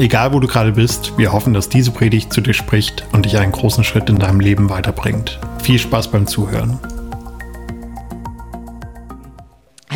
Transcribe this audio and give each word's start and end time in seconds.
Egal 0.00 0.32
wo 0.32 0.40
du 0.40 0.46
gerade 0.46 0.72
bist, 0.72 1.18
wir 1.18 1.30
hoffen, 1.30 1.52
dass 1.52 1.68
diese 1.68 1.90
Predigt 1.90 2.32
zu 2.32 2.40
dir 2.40 2.54
spricht 2.54 3.04
und 3.12 3.26
dich 3.26 3.36
einen 3.36 3.52
großen 3.52 3.84
Schritt 3.84 4.08
in 4.08 4.18
deinem 4.18 4.40
Leben 4.40 4.70
weiterbringt. 4.70 5.38
Viel 5.62 5.78
Spaß 5.78 6.10
beim 6.10 6.26
Zuhören. 6.26 6.78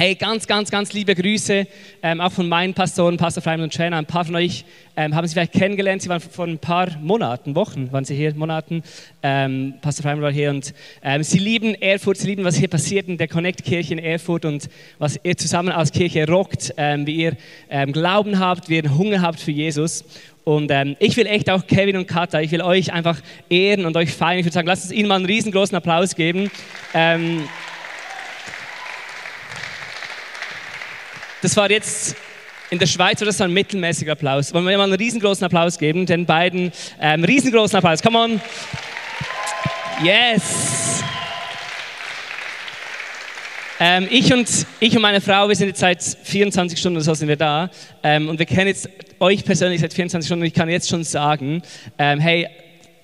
Hey, 0.05 0.17
ganz, 0.17 0.47
ganz, 0.47 0.71
ganz 0.71 0.93
liebe 0.93 1.15
Grüße, 1.15 1.67
ähm, 2.03 2.21
auch 2.21 2.31
von 2.31 2.47
meinen 2.47 2.75
Pastoren, 2.75 3.17
Pastor 3.17 3.43
Freimann 3.43 3.65
und 3.65 3.73
Trainer. 3.73 3.97
Ein 3.97 4.05
paar 4.05 4.27
von 4.27 4.37
euch 4.37 4.67
ähm, 4.99 5.15
haben 5.15 5.27
Sie 5.27 5.33
vielleicht 5.33 5.55
kennengelernt. 5.55 6.03
Sie 6.03 6.11
waren 6.11 6.21
vor 6.21 6.47
ein 6.47 6.59
paar 6.59 6.91
Monaten, 7.01 7.55
Wochen 7.55 7.91
waren 7.91 8.05
Sie 8.05 8.15
hier, 8.15 8.35
Monaten. 8.35 8.83
Ähm, 9.23 9.77
Pastor 9.81 10.03
Freimann 10.03 10.23
war 10.23 10.31
hier 10.31 10.51
und 10.51 10.75
ähm, 11.03 11.23
Sie 11.23 11.39
lieben 11.39 11.75
Erfurt, 11.75 12.19
Sie 12.19 12.27
lieben, 12.27 12.45
was 12.45 12.57
hier 12.57 12.69
passiert 12.69 13.09
in 13.09 13.17
der 13.17 13.29
Connect-Kirche 13.29 13.95
in 13.95 13.99
Erfurt 13.99 14.45
und 14.45 14.69
was 14.99 15.19
ihr 15.23 15.39
zusammen 15.39 15.71
als 15.71 15.91
Kirche 15.91 16.29
rockt, 16.29 16.75
ähm, 16.77 17.07
wie 17.07 17.23
ihr 17.23 17.37
ähm, 17.71 17.91
Glauben 17.93 18.39
habt, 18.39 18.69
wie 18.69 18.77
ihr 18.77 18.99
Hunger 18.99 19.23
habt 19.23 19.41
für 19.41 19.53
Jesus. 19.53 20.05
Und 20.45 20.71
ähm, 20.71 20.97
ich 20.99 21.17
will 21.17 21.27
echt 21.27 21.49
auch 21.49 21.67
Kevin 21.67 21.97
und 21.97 22.07
Kata, 22.07 22.43
ich 22.43 22.51
will 22.51 22.61
euch 22.61 22.93
einfach 22.93 23.23
ehren 23.49 23.87
und 23.87 23.97
euch 23.97 24.13
feiern. 24.13 24.41
Ich 24.41 24.45
würde 24.45 24.53
sagen, 24.53 24.69
lasst 24.69 24.85
uns 24.85 24.93
ihnen 24.93 25.09
mal 25.09 25.17
einen 25.17 25.25
riesengroßen 25.25 25.75
Applaus 25.75 26.15
geben. 26.15 26.51
Ähm, 26.93 27.45
Das 31.45 31.59
war 31.59 31.71
jetzt 31.71 32.17
in 32.71 32.79
der 32.79 32.87
Schweiz 32.87 33.21
war 33.21 33.27
das 33.27 33.39
ein 33.43 33.53
mittelmäßiger 33.53 34.13
Applaus. 34.13 34.55
Wollen 34.55 34.67
wir 34.67 34.79
mal 34.79 34.85
einen 34.85 34.95
riesengroßen 34.95 35.45
Applaus 35.45 35.79
geben? 35.79 36.07
Den 36.07 36.25
beiden 36.25 36.73
ähm, 36.99 37.23
riesengroßen 37.23 37.77
Applaus. 37.77 38.01
Come 38.01 38.19
on. 38.19 38.41
Yes. 40.03 41.03
Ähm, 43.79 44.09
ich, 44.11 44.33
und, 44.33 44.49
ich 44.81 44.97
und 44.97 45.03
meine 45.03 45.21
Frau, 45.21 45.47
wir 45.47 45.55
sind 45.55 45.69
jetzt 45.69 45.81
seit 45.81 46.03
24 46.03 46.79
Stunden 46.79 46.97
oder 46.97 47.05
so 47.05 47.13
sind 47.13 47.29
wir 47.29 47.37
da. 47.37 47.69
Ähm, 48.03 48.31
und 48.31 48.39
wir 48.39 48.47
kennen 48.47 48.69
jetzt 48.69 48.89
euch 49.21 49.45
persönlich 49.45 49.83
seit 49.83 49.93
24 49.93 50.27
Stunden. 50.27 50.45
Und 50.45 50.49
ich 50.49 50.55
kann 50.55 50.71
jetzt 50.71 50.89
schon 50.89 51.05
sagen, 51.05 51.61
ähm, 51.99 52.21
hey, 52.21 52.49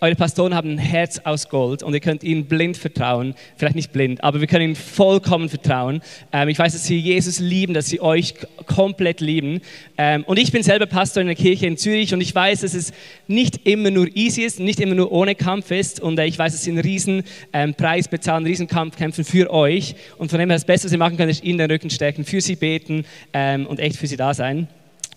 eure 0.01 0.15
Pastoren 0.15 0.55
haben 0.55 0.71
ein 0.71 0.79
Herz 0.79 1.21
aus 1.25 1.49
Gold 1.49 1.83
und 1.83 1.93
ihr 1.93 2.01
könnt 2.01 2.25
ihnen 2.25 2.47
blind 2.47 2.77
vertrauen. 2.77 3.35
Vielleicht 3.57 3.77
nicht 3.77 3.93
blind, 3.93 4.25
aber 4.25 4.41
wir 4.41 4.47
können 4.47 4.65
ihnen 4.65 4.77
vollkommen 4.77 5.49
vertrauen. 5.49 6.01
Ähm, 6.33 6.49
ich 6.49 6.59
weiß, 6.59 6.73
dass 6.73 6.85
sie 6.85 6.99
Jesus 6.99 7.39
lieben, 7.39 7.75
dass 7.75 7.87
sie 7.87 8.01
euch 8.01 8.35
komplett 8.67 9.21
lieben. 9.21 9.61
Ähm, 9.99 10.25
und 10.25 10.39
ich 10.39 10.53
bin 10.53 10.63
selber 10.63 10.87
Pastor 10.87 11.21
in 11.21 11.27
der 11.27 11.37
Kirche 11.37 11.67
in 11.67 11.77
Zürich 11.77 12.15
und 12.15 12.21
ich 12.21 12.35
weiß, 12.35 12.61
dass 12.63 12.73
es 12.73 12.93
nicht 13.27 13.67
immer 13.67 13.91
nur 13.91 14.09
easy 14.17 14.43
ist, 14.43 14.59
nicht 14.59 14.81
immer 14.81 14.95
nur 14.95 15.13
ohne 15.13 15.35
Kampf 15.35 15.71
ist. 15.71 16.01
Und 16.01 16.19
äh, 16.19 16.25
ich 16.25 16.39
weiß, 16.39 16.53
dass 16.53 16.65
sie 16.65 16.71
einen 16.71 16.81
riesen 16.81 17.23
ähm, 17.53 17.75
Preis 17.75 18.09
bezahlen, 18.09 18.39
einen 18.39 18.47
riesen 18.47 18.69
Kampf 18.69 18.97
kämpfen 18.97 19.25
für 19.25 19.51
euch. 19.53 19.95
Und 20.17 20.31
von 20.31 20.39
dem 20.39 20.49
her 20.49 20.57
das 20.57 20.65
Beste, 20.65 20.87
was 20.87 20.93
ihr 20.93 20.99
machen 20.99 21.19
könnt, 21.19 21.31
ist 21.31 21.45
ihnen 21.45 21.59
den 21.59 21.71
Rücken 21.71 21.91
stärken, 21.91 22.25
für 22.25 22.41
sie 22.41 22.57
beten 22.57 23.05
ähm, 23.33 23.67
und 23.67 23.81
echt 23.81 23.97
für 23.97 24.07
sie 24.07 24.17
da 24.17 24.33
sein. 24.33 24.69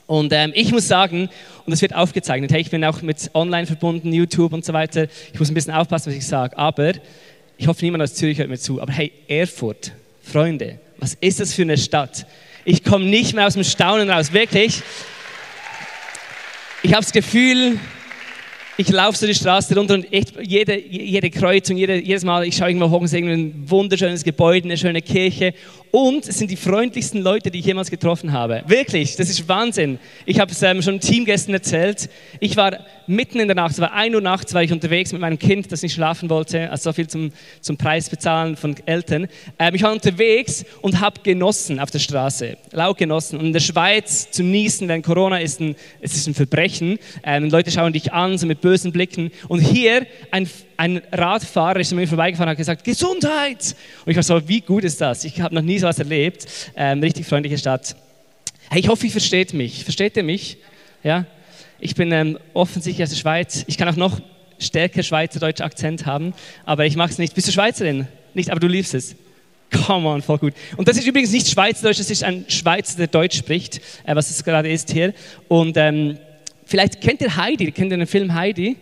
Und 0.06 0.34
ähm, 0.34 0.52
ich 0.54 0.72
muss 0.72 0.88
sagen, 0.88 1.30
und 1.66 1.72
das 1.72 1.82
wird 1.82 1.96
aufgezeichnet, 1.96 2.52
hey, 2.52 2.62
ich 2.62 2.70
bin 2.70 2.84
auch 2.84 3.02
mit 3.02 3.32
online 3.34 3.66
verbunden, 3.66 4.12
YouTube 4.12 4.54
und 4.54 4.66
so 4.66 4.74
weiter. 4.74 5.08
Ich 5.34 5.40
muss 5.40 5.50
ein 5.50 5.54
bisschen 5.54 5.74
aufpassen, 5.74 6.08
was 6.08 6.16
ich 6.16 6.28
sage. 6.28 6.58
Aber 6.58 6.94
ich 7.58 7.68
hoffe, 7.68 7.84
niemand 7.86 8.04
aus 8.04 8.14
Zürich 8.16 8.38
hört 8.38 8.50
mir 8.50 8.58
zu. 8.58 8.82
Aber 8.82 8.92
hey, 8.92 9.12
Erfurt, 9.28 9.94
Freunde, 10.22 10.80
was 10.98 11.16
ist 11.16 11.40
das 11.40 11.54
für 11.54 11.62
eine 11.62 11.78
Stadt? 11.78 12.26
Ich 12.66 12.84
komme 12.84 13.06
nicht 13.06 13.34
mehr 13.34 13.48
aus 13.48 13.54
dem 13.54 13.64
Staunen 13.64 14.10
raus, 14.10 14.34
wirklich. 14.34 14.82
Ich 16.82 16.94
habe 16.94 17.04
das 17.04 17.14
Gefühl, 17.14 17.80
ich 18.78 18.90
laufe 18.90 19.18
so 19.18 19.28
die 19.28 19.36
Straße 19.36 19.76
runter 19.76 19.94
und 19.94 20.12
echt 20.12 20.34
jede, 20.42 20.80
jede 20.80 21.30
Kreuzung, 21.30 21.78
jede, 21.78 22.02
jedes 22.02 22.24
Mal, 22.24 22.46
ich 22.46 22.56
schaue 22.56 22.70
irgendwo 22.70 22.90
hoch 22.90 23.02
und 23.02 23.08
sehe 23.08 23.24
ein 23.24 23.70
wunderschönes 23.70 24.24
Gebäude, 24.24 24.66
eine 24.66 24.78
schöne 24.78 25.02
Kirche. 25.02 25.54
Und 25.92 26.28
es 26.28 26.40
sind 26.40 26.50
die 26.50 26.56
freundlichsten 26.56 27.22
Leute, 27.22 27.52
die 27.52 27.60
ich 27.60 27.66
jemals 27.66 27.92
getroffen 27.92 28.32
habe. 28.32 28.64
Wirklich, 28.66 29.16
das 29.16 29.30
ist 29.30 29.48
Wahnsinn. 29.48 30.00
Ich 30.26 30.40
habe 30.40 30.52
es 30.52 30.60
ähm, 30.64 30.82
schon 30.82 31.00
Teamgästen 31.00 31.54
erzählt. 31.54 32.10
Ich 32.40 32.58
war 32.58 32.80
mitten 33.06 33.40
in 33.40 33.48
der 33.48 33.54
Nacht, 33.54 33.74
es 33.74 33.80
war 33.80 33.94
1 33.94 34.16
Uhr 34.16 34.22
nachts, 34.22 34.56
war 34.56 34.64
ich 34.64 34.72
unterwegs 34.72 35.12
mit 35.12 35.22
meinem 35.22 35.38
Kind, 35.38 35.72
das 35.72 35.84
nicht 35.84 35.94
schlafen 35.94 36.32
wollte, 36.32 36.72
also 36.72 36.90
so 36.90 36.94
viel 36.94 37.08
zum, 37.08 37.32
zum 37.62 37.78
Preis 37.78 38.10
bezahlen 38.10 38.56
von 38.56 38.76
Eltern. 38.88 39.28
Ähm, 39.60 39.76
ich 39.76 39.84
war 39.84 39.92
unterwegs 39.92 40.66
und 40.82 41.00
habe 41.00 41.22
genossen 41.22 41.80
auf 41.80 41.92
der 41.92 42.00
Straße, 42.00 42.58
laut 42.72 42.98
genossen. 42.98 43.38
Und 43.38 43.46
in 43.46 43.54
der 43.54 43.60
Schweiz 43.60 44.32
zu 44.32 44.42
niesen 44.42 44.88
während 44.88 45.06
Corona 45.06 45.38
ist 45.38 45.62
ein, 45.62 45.76
es 46.02 46.16
ist 46.16 46.26
ein 46.26 46.34
Verbrechen. 46.34 46.98
Ähm, 47.24 47.52
Leute 47.52 47.70
schauen 47.70 47.94
dich 47.94 48.12
an, 48.12 48.40
so 48.40 48.48
mit 48.48 48.63
bösen 48.64 48.94
Blicken. 48.94 49.30
Und 49.50 49.60
hier 49.60 50.08
ein, 50.32 50.50
ein 50.78 51.02
Radfahrer 51.12 51.80
ist 51.82 51.92
an 51.92 51.98
mir 51.98 52.08
vorbeigefahren 52.08 52.48
und 52.48 52.52
hat 52.52 52.58
gesagt, 52.58 52.84
Gesundheit! 52.84 53.76
Und 54.06 54.12
ich 54.12 54.16
war 54.16 54.24
so, 54.24 54.48
wie 54.48 54.62
gut 54.62 54.86
ist 54.86 55.00
das? 55.02 55.26
Ich 55.26 55.42
habe 55.42 55.54
noch 55.54 55.62
nie 55.62 55.78
so 55.78 55.86
was 55.86 56.00
erlebt. 56.00 56.48
Ähm, 56.76 57.02
richtig 57.02 57.28
freundliche 57.28 57.58
Stadt. 57.58 57.96
Hey, 58.70 58.80
ich 58.80 58.88
hoffe, 58.88 59.06
ihr 59.06 59.12
versteht 59.12 59.54
mich. 59.54 59.84
Versteht 59.84 60.16
ihr 60.18 60.24
mich? 60.24 60.58
Ja? 61.04 61.26
Ich 61.80 61.94
bin 61.96 62.12
ähm, 62.14 62.40
offensichtlich 62.54 63.04
aus 63.04 63.10
der 63.10 63.18
Schweiz. 63.18 63.66
Ich 63.68 63.78
kann 63.78 63.90
auch 63.90 63.98
noch 63.98 64.22
stärker 64.58 65.04
schweizerdeutschen 65.04 65.66
Akzent 65.66 66.06
haben, 66.06 66.34
aber 66.66 66.86
ich 66.86 66.96
mache 66.96 67.12
es 67.12 67.18
nicht. 67.18 67.36
Bist 67.36 67.50
du 67.50 67.52
Schweizerin? 67.52 68.08
Nicht, 68.34 68.50
aber 68.50 68.62
du 68.62 68.68
liebst 68.68 68.94
es. 68.94 69.18
Come 69.86 70.08
on, 70.08 70.22
voll 70.22 70.38
gut. 70.38 70.54
Und 70.78 70.88
das 70.88 70.98
ist 70.98 71.06
übrigens 71.06 71.32
nicht 71.32 71.50
Schweizerdeutsch, 71.50 72.00
das 72.00 72.10
ist 72.10 72.24
ein 72.24 72.46
Schweizer, 72.48 72.98
der 72.98 73.08
Deutsch 73.08 73.38
spricht, 73.38 73.82
äh, 74.06 74.16
was 74.16 74.30
es 74.30 74.44
gerade 74.44 74.72
ist 74.72 74.92
hier. 74.92 75.14
Und 75.50 75.76
ähm, 75.76 76.18
vielleicht 76.66 77.02
kennt 77.02 77.22
ihr 77.22 77.36
Heidi, 77.36 77.72
kennt 77.72 77.92
ihr 77.92 77.98
den 77.98 78.08
Film 78.08 78.34
Heidi? 78.34 78.76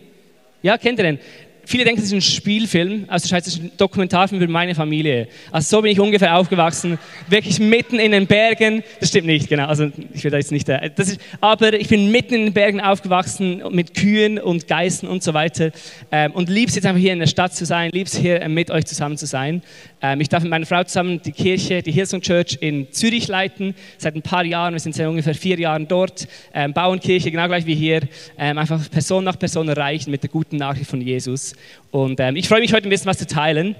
Ja, 0.62 0.78
kennt 0.78 0.98
ihr 0.98 1.04
den? 1.04 1.18
Viele 1.64 1.84
denken, 1.84 2.00
es 2.00 2.06
ist 2.06 2.12
ein 2.12 2.20
Spielfilm 2.20 3.06
aus 3.08 3.22
der 3.22 3.28
Schweiz, 3.28 3.46
es 3.46 3.54
ist 3.54 3.62
ein 3.62 3.72
Dokumentarfilm 3.76 4.42
über 4.42 4.52
meine 4.52 4.74
Familie. 4.74 5.28
Also 5.50 5.76
so 5.76 5.82
bin 5.82 5.92
ich 5.92 6.00
ungefähr 6.00 6.36
aufgewachsen, 6.36 6.98
wirklich 7.28 7.58
mitten 7.60 7.98
in 7.98 8.12
den 8.12 8.26
Bergen. 8.26 8.82
Das 9.00 9.08
stimmt 9.08 9.26
nicht, 9.26 9.48
genau. 9.48 9.66
Also 9.66 9.90
ich 10.12 10.24
will 10.24 10.30
da 10.30 10.38
jetzt 10.38 10.52
nicht. 10.52 10.68
Äh, 10.68 10.90
das 10.94 11.08
ist, 11.08 11.20
aber 11.40 11.72
ich 11.74 11.88
bin 11.88 12.10
mitten 12.10 12.34
in 12.34 12.44
den 12.44 12.52
Bergen 12.52 12.80
aufgewachsen 12.80 13.62
mit 13.70 13.94
Kühen 13.94 14.38
und 14.38 14.66
Geißen 14.66 15.08
und 15.08 15.22
so 15.22 15.34
weiter 15.34 15.70
ähm, 16.10 16.32
und 16.32 16.48
lieb's 16.48 16.74
jetzt 16.74 16.86
einfach 16.86 17.00
hier 17.00 17.12
in 17.12 17.20
der 17.20 17.26
Stadt 17.26 17.54
zu 17.54 17.64
sein, 17.64 17.90
lieb's 17.92 18.16
hier 18.16 18.42
äh, 18.42 18.48
mit 18.48 18.70
euch 18.70 18.84
zusammen 18.86 19.16
zu 19.16 19.26
sein. 19.26 19.62
Ähm, 20.00 20.20
ich 20.20 20.28
darf 20.28 20.42
mit 20.42 20.50
meiner 20.50 20.66
Frau 20.66 20.82
zusammen 20.84 21.20
die 21.22 21.32
Kirche, 21.32 21.82
die 21.82 21.92
Hillsong 21.92 22.20
Church 22.20 22.58
in 22.60 22.90
Zürich 22.92 23.28
leiten 23.28 23.74
seit 23.98 24.14
ein 24.14 24.22
paar 24.22 24.44
Jahren. 24.44 24.74
Wir 24.74 24.80
sind 24.80 24.94
seit 24.94 25.06
ungefähr 25.06 25.34
vier 25.34 25.58
Jahren 25.58 25.86
dort, 25.86 26.26
ähm, 26.54 26.72
bauen 26.72 27.00
Kirche 27.00 27.30
genau 27.30 27.46
gleich 27.46 27.66
wie 27.66 27.74
hier, 27.74 28.00
einfach 28.36 28.90
Person 28.90 29.24
nach 29.24 29.38
Person 29.38 29.68
erreichen 29.68 30.10
mit 30.10 30.22
der 30.22 30.30
guten 30.30 30.56
Nachricht 30.56 30.90
von 30.90 31.00
Jesus. 31.00 31.51
Und 31.90 32.20
ähm, 32.20 32.36
ich 32.36 32.48
freue 32.48 32.60
mich 32.60 32.72
heute 32.72 32.88
ein 32.88 32.90
bisschen 32.90 33.06
was 33.06 33.18
zu 33.18 33.26
teilen. 33.26 33.76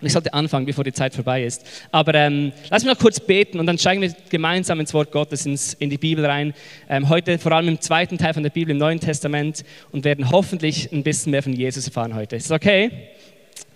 Ich 0.00 0.12
sollte 0.12 0.34
anfangen, 0.34 0.66
bevor 0.66 0.84
die 0.84 0.92
Zeit 0.92 1.14
vorbei 1.14 1.44
ist. 1.44 1.64
Aber 1.90 2.14
ähm, 2.14 2.52
lass 2.68 2.84
mich 2.84 2.92
noch 2.92 3.00
kurz 3.00 3.20
beten 3.20 3.58
und 3.58 3.66
dann 3.66 3.78
steigen 3.78 4.02
wir 4.02 4.14
gemeinsam 4.28 4.80
ins 4.80 4.92
Wort 4.92 5.12
Gottes, 5.12 5.46
ins, 5.46 5.74
in 5.74 5.88
die 5.88 5.98
Bibel 5.98 6.26
rein. 6.26 6.52
Ähm, 6.88 7.08
heute 7.08 7.38
vor 7.38 7.52
allem 7.52 7.68
im 7.68 7.80
zweiten 7.80 8.18
Teil 8.18 8.34
von 8.34 8.42
der 8.42 8.50
Bibel, 8.50 8.72
im 8.72 8.78
Neuen 8.78 9.00
Testament 9.00 9.64
und 9.92 10.04
werden 10.04 10.30
hoffentlich 10.30 10.92
ein 10.92 11.02
bisschen 11.02 11.30
mehr 11.30 11.42
von 11.42 11.52
Jesus 11.52 11.86
erfahren 11.86 12.14
heute. 12.14 12.36
Ist 12.36 12.50
das 12.50 12.56
okay? 12.56 12.90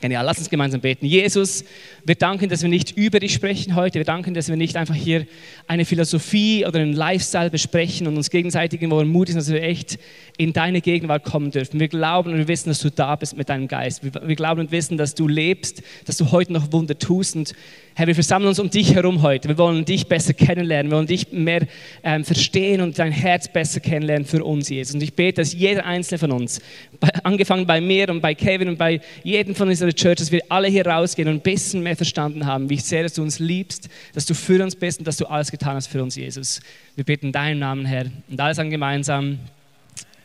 Genial, 0.01 0.25
lass 0.25 0.39
uns 0.39 0.49
gemeinsam 0.49 0.81
beten. 0.81 1.07
Jesus, 1.07 1.65
wir 2.05 2.15
danken, 2.15 2.49
dass 2.49 2.63
wir 2.63 2.69
nicht 2.69 2.97
über 2.97 3.19
dich 3.19 3.35
sprechen 3.35 3.75
heute. 3.75 3.99
Wir 3.99 4.05
danken, 4.05 4.33
dass 4.33 4.49
wir 4.49 4.55
nicht 4.55 4.77
einfach 4.77 4.95
hier 4.95 5.27
eine 5.67 5.85
Philosophie 5.85 6.65
oder 6.65 6.79
einen 6.79 6.93
Lifestyle 6.93 7.51
besprechen 7.51 8.07
und 8.07 8.17
uns 8.17 8.31
gegenseitig 8.31 8.81
irgendwo 8.81 9.01
ermutigen, 9.01 9.41
dass 9.41 9.51
wir 9.51 9.61
echt 9.61 9.99
in 10.37 10.53
deine 10.53 10.81
Gegenwart 10.83 11.25
kommen 11.25 11.51
dürfen. 11.51 11.81
Wir 11.81 11.89
glauben 11.89 12.31
und 12.31 12.39
wir 12.39 12.47
wissen, 12.47 12.69
dass 12.69 12.79
du 12.79 12.93
da 12.93 13.17
bist 13.17 13.37
mit 13.37 13.49
deinem 13.49 13.67
Geist. 13.67 14.05
Wir, 14.05 14.37
glauben 14.37 14.61
und 14.61 14.71
wissen, 14.71 14.97
dass 14.97 15.17
du 15.17 15.27
lebst, 15.27 15.83
dass 16.06 16.17
du 16.17 16.31
heute 16.31 16.53
noch 16.53 16.71
Wunder 16.71 16.97
tust. 16.97 17.35
Und 17.35 17.55
Herr, 17.94 18.06
wir 18.06 18.15
versammeln 18.15 18.51
uns 18.51 18.61
um 18.61 18.71
dich 18.71 18.94
herum 18.94 19.23
heute. 19.23 19.49
Wir 19.49 19.59
wollen 19.59 19.85
dich 19.85 20.06
besser 20.06 20.33
kennenlernen. 20.33 20.93
Wir 20.93 20.97
wollen 20.97 21.09
dich 21.09 21.33
mehr 21.33 21.67
ähm, 22.05 22.25
verstehen 22.25 22.81
und 22.83 22.97
dein 23.01 23.11
Herz 23.11 23.49
besser 23.49 23.81
kennenlernen 23.81 24.25
für 24.25 24.44
uns, 24.44 24.69
Jesus. 24.69 24.94
Und 24.94 25.03
ich 25.03 25.15
bete, 25.15 25.41
dass 25.41 25.53
jeder 25.53 25.85
einzelne 25.85 26.21
von 26.21 26.31
uns, 26.31 26.61
bei, 27.01 27.09
angefangen 27.25 27.67
bei 27.67 27.81
mir 27.81 28.09
und 28.11 28.21
bei 28.21 28.37
Kevin 28.37 28.69
und 28.69 28.79
bei 28.79 29.01
jedem 29.25 29.56
von 29.56 29.69
unserer 29.88 29.94
Church, 29.94 30.17
dass 30.17 30.32
wir 30.32 30.43
alle 30.49 30.69
hier 30.69 30.87
rausgehen 30.87 31.29
und 31.29 31.37
ein 31.37 31.40
bisschen 31.40 31.82
mehr 31.82 31.96
verstanden 31.96 32.46
haben, 32.46 32.69
wie 32.69 32.79
sehr 32.79 33.02
dass 33.02 33.14
du 33.14 33.23
uns 33.23 33.38
liebst, 33.38 33.88
dass 34.14 34.26
du 34.26 34.35
für 34.35 34.62
uns 34.62 34.76
bist 34.76 34.99
und 34.99 35.06
dass 35.06 35.17
du 35.17 35.26
alles 35.26 35.50
getan 35.50 35.76
hast 35.76 35.87
für 35.87 36.02
uns, 36.02 36.17
Jesus. 36.17 36.61
Wir 36.94 37.05
beten 37.05 37.26
in 37.26 37.32
deinem 37.32 37.58
Namen, 37.58 37.87
Herr. 37.87 38.06
Und 38.29 38.40
alles 38.40 38.58
an 38.58 38.70
gemeinsam. 38.70 39.38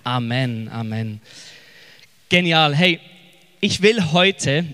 Amen, 0.03 0.67
Amen. 0.69 1.21
Genial. 2.29 2.75
Hey, 2.75 2.99
ich 3.61 3.81
will 3.81 4.11
heute 4.11 4.65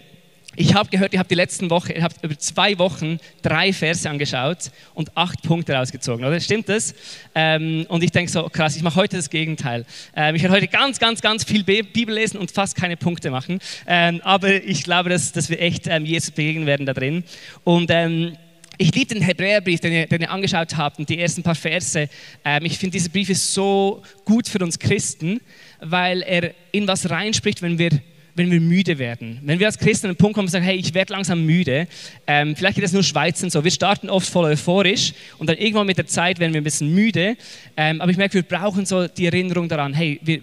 Ich 0.61 0.73
habe 0.73 0.89
gehört, 0.89 1.13
ihr 1.13 1.19
habt 1.19 1.31
die 1.31 1.35
letzten 1.35 1.69
Woche, 1.69 1.93
ihr 1.93 2.03
habt 2.03 2.21
über 2.21 2.37
zwei 2.37 2.77
Wochen 2.79 3.17
drei 3.41 3.71
Verse 3.71 4.09
angeschaut 4.09 4.71
und 4.93 5.15
acht 5.15 5.41
Punkte 5.41 5.73
rausgezogen, 5.73 6.25
oder? 6.25 6.37
Stimmt 6.41 6.67
das? 6.67 6.93
Ähm, 7.33 7.85
und 7.87 8.03
ich 8.03 8.11
denke 8.11 8.29
so, 8.29 8.43
krass, 8.49 8.75
ich 8.75 8.83
mache 8.83 8.97
heute 8.97 9.15
das 9.15 9.29
Gegenteil. 9.29 9.85
Ähm, 10.13 10.35
ich 10.35 10.43
werde 10.43 10.55
heute 10.57 10.67
ganz, 10.67 10.99
ganz, 10.99 11.21
ganz 11.21 11.45
viel 11.45 11.63
Bibel 11.63 12.13
lesen 12.13 12.37
und 12.37 12.51
fast 12.51 12.75
keine 12.75 12.97
Punkte 12.97 13.31
machen. 13.31 13.59
Ähm, 13.87 14.19
aber 14.25 14.61
ich 14.61 14.83
glaube, 14.83 15.09
dass, 15.09 15.31
dass 15.31 15.49
wir 15.49 15.61
echt 15.61 15.87
ähm, 15.87 16.05
Jesus 16.05 16.31
begegnen 16.31 16.65
werden 16.65 16.85
da 16.85 16.93
drin. 16.93 17.23
Und 17.63 17.89
ähm, 17.89 18.35
ich 18.77 18.93
liebe 18.93 19.13
den 19.13 19.23
Hebräerbrief, 19.23 19.79
den 19.79 19.93
ihr, 19.93 20.07
den 20.07 20.19
ihr 20.19 20.29
angeschaut 20.29 20.75
habt 20.75 20.99
und 20.99 21.07
die 21.07 21.19
ersten 21.19 21.41
paar 21.41 21.55
Verse. 21.55 22.09
Ähm, 22.43 22.65
ich 22.65 22.77
finde, 22.77 22.97
dieser 22.97 23.11
Brief 23.11 23.29
ist 23.29 23.53
so 23.53 24.03
gut 24.25 24.49
für 24.49 24.59
uns 24.59 24.77
Christen, 24.77 25.39
weil 25.79 26.21
er 26.21 26.53
in 26.73 26.85
was 26.85 27.09
reinspricht, 27.09 27.61
wenn 27.61 27.77
wir 27.77 27.91
wenn 28.39 28.51
wir 28.51 28.61
müde 28.61 28.97
werden. 28.97 29.39
Wenn 29.43 29.59
wir 29.59 29.67
als 29.67 29.77
Christen 29.77 30.07
an 30.07 30.13
den 30.13 30.17
Punkt 30.17 30.35
kommen 30.35 30.47
und 30.47 30.51
sagen, 30.51 30.63
hey, 30.63 30.77
ich 30.77 30.93
werde 30.93 31.11
langsam 31.11 31.45
müde, 31.45 31.87
ähm, 32.25 32.55
vielleicht 32.55 32.75
geht 32.75 32.85
das 32.85 32.93
nur 32.93 33.03
Schweizen 33.03 33.49
so. 33.49 33.65
Wir 33.65 33.71
starten 33.71 34.09
oft 34.09 34.29
voll 34.29 34.45
euphorisch 34.45 35.13
und 35.39 35.49
dann 35.49 35.57
irgendwann 35.57 35.85
mit 35.85 35.97
der 35.97 36.07
Zeit 36.07 36.39
werden 36.39 36.53
wir 36.53 36.61
ein 36.61 36.63
bisschen 36.63 36.95
müde. 36.95 37.35
Ähm, 37.75 37.99
aber 37.99 38.09
ich 38.11 38.17
merke, 38.17 38.35
wir 38.35 38.43
brauchen 38.43 38.85
so 38.85 39.09
die 39.09 39.25
Erinnerung 39.25 39.67
daran, 39.67 39.93
hey, 39.93 40.21
wir, 40.23 40.39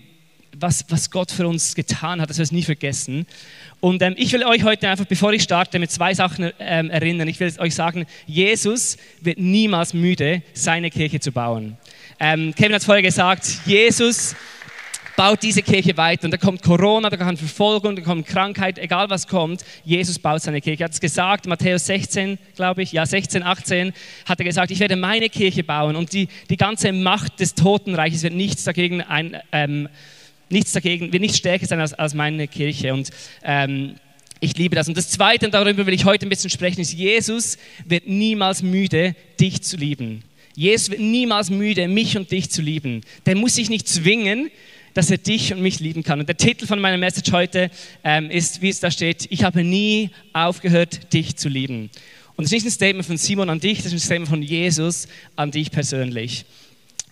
was, 0.58 0.84
was 0.90 1.10
Gott 1.10 1.30
für 1.30 1.48
uns 1.48 1.74
getan 1.74 2.20
hat, 2.20 2.28
dass 2.28 2.36
wir 2.36 2.42
es 2.42 2.52
nie 2.52 2.62
vergessen. 2.62 3.26
Und 3.80 4.02
ähm, 4.02 4.14
ich 4.18 4.30
will 4.34 4.44
euch 4.44 4.62
heute 4.62 4.90
einfach, 4.90 5.06
bevor 5.06 5.32
ich 5.32 5.42
starte, 5.42 5.78
mit 5.78 5.90
zwei 5.90 6.12
Sachen 6.12 6.52
ähm, 6.58 6.90
erinnern. 6.90 7.28
Ich 7.28 7.40
will 7.40 7.50
euch 7.58 7.74
sagen, 7.74 8.04
Jesus 8.26 8.98
wird 9.22 9.38
niemals 9.38 9.94
müde, 9.94 10.42
seine 10.52 10.90
Kirche 10.90 11.18
zu 11.20 11.32
bauen. 11.32 11.78
Ähm, 12.20 12.54
Kevin 12.54 12.74
hat 12.74 12.80
es 12.80 12.86
vorher 12.86 13.02
gesagt, 13.02 13.46
Jesus 13.64 14.34
baut 15.16 15.42
diese 15.42 15.62
Kirche 15.62 15.96
weiter. 15.96 16.26
Und 16.26 16.30
da 16.30 16.36
kommt 16.36 16.62
Corona, 16.62 17.10
da 17.10 17.16
kommt 17.16 17.38
Verfolgung, 17.38 17.96
da 17.96 18.02
kommt 18.02 18.26
Krankheit, 18.26 18.78
egal 18.78 19.10
was 19.10 19.26
kommt, 19.26 19.64
Jesus 19.84 20.18
baut 20.18 20.42
seine 20.42 20.60
Kirche. 20.60 20.84
Er 20.84 20.86
hat 20.86 20.92
es 20.92 21.00
gesagt, 21.00 21.46
Matthäus 21.46 21.86
16, 21.86 22.38
glaube 22.54 22.82
ich, 22.82 22.92
ja 22.92 23.06
16, 23.06 23.42
18, 23.42 23.92
hat 24.26 24.38
er 24.38 24.44
gesagt, 24.44 24.70
ich 24.70 24.78
werde 24.78 24.96
meine 24.96 25.28
Kirche 25.28 25.64
bauen 25.64 25.96
und 25.96 26.12
die, 26.12 26.28
die 26.50 26.56
ganze 26.56 26.92
Macht 26.92 27.40
des 27.40 27.54
Totenreiches 27.54 28.22
wird 28.22 28.34
nichts 28.34 28.64
dagegen 28.64 29.00
ein, 29.00 29.36
ähm, 29.52 29.88
nichts 30.50 30.72
dagegen, 30.72 31.12
wird 31.12 31.22
nicht 31.22 31.36
stärker 31.36 31.66
sein 31.66 31.80
als, 31.80 31.94
als 31.94 32.14
meine 32.14 32.46
Kirche. 32.46 32.92
Und 32.92 33.10
ähm, 33.42 33.94
ich 34.40 34.56
liebe 34.56 34.76
das. 34.76 34.86
Und 34.88 34.96
das 34.96 35.08
Zweite, 35.08 35.46
und 35.46 35.54
darüber 35.54 35.86
will 35.86 35.94
ich 35.94 36.04
heute 36.04 36.26
ein 36.26 36.28
bisschen 36.28 36.50
sprechen, 36.50 36.80
ist, 36.80 36.92
Jesus 36.92 37.56
wird 37.86 38.06
niemals 38.06 38.62
müde, 38.62 39.16
dich 39.40 39.62
zu 39.62 39.76
lieben. 39.76 40.22
Jesus 40.54 40.90
wird 40.90 41.00
niemals 41.00 41.50
müde, 41.50 41.88
mich 41.88 42.16
und 42.16 42.30
dich 42.30 42.50
zu 42.50 42.62
lieben. 42.62 43.02
Der 43.26 43.36
muss 43.36 43.54
sich 43.54 43.68
nicht 43.68 43.88
zwingen, 43.88 44.50
dass 44.96 45.10
er 45.10 45.18
dich 45.18 45.52
und 45.52 45.60
mich 45.60 45.78
lieben 45.78 46.02
kann. 46.02 46.20
Und 46.20 46.28
der 46.28 46.38
Titel 46.38 46.66
von 46.66 46.80
meiner 46.80 46.96
Message 46.96 47.30
heute 47.30 47.70
ähm, 48.02 48.30
ist, 48.30 48.62
wie 48.62 48.70
es 48.70 48.80
da 48.80 48.90
steht, 48.90 49.26
ich 49.30 49.44
habe 49.44 49.62
nie 49.62 50.10
aufgehört, 50.32 51.12
dich 51.12 51.36
zu 51.36 51.50
lieben. 51.50 51.90
Und 52.36 52.44
das 52.44 52.52
ist 52.52 52.52
nicht 52.52 52.66
ein 52.66 52.70
Statement 52.70 53.06
von 53.06 53.16
Simon 53.18 53.50
an 53.50 53.60
dich, 53.60 53.78
das 53.78 53.86
ist 53.86 53.92
ein 53.92 53.98
Statement 53.98 54.30
von 54.30 54.42
Jesus 54.42 55.06
an 55.36 55.50
dich 55.50 55.70
persönlich. 55.70 56.46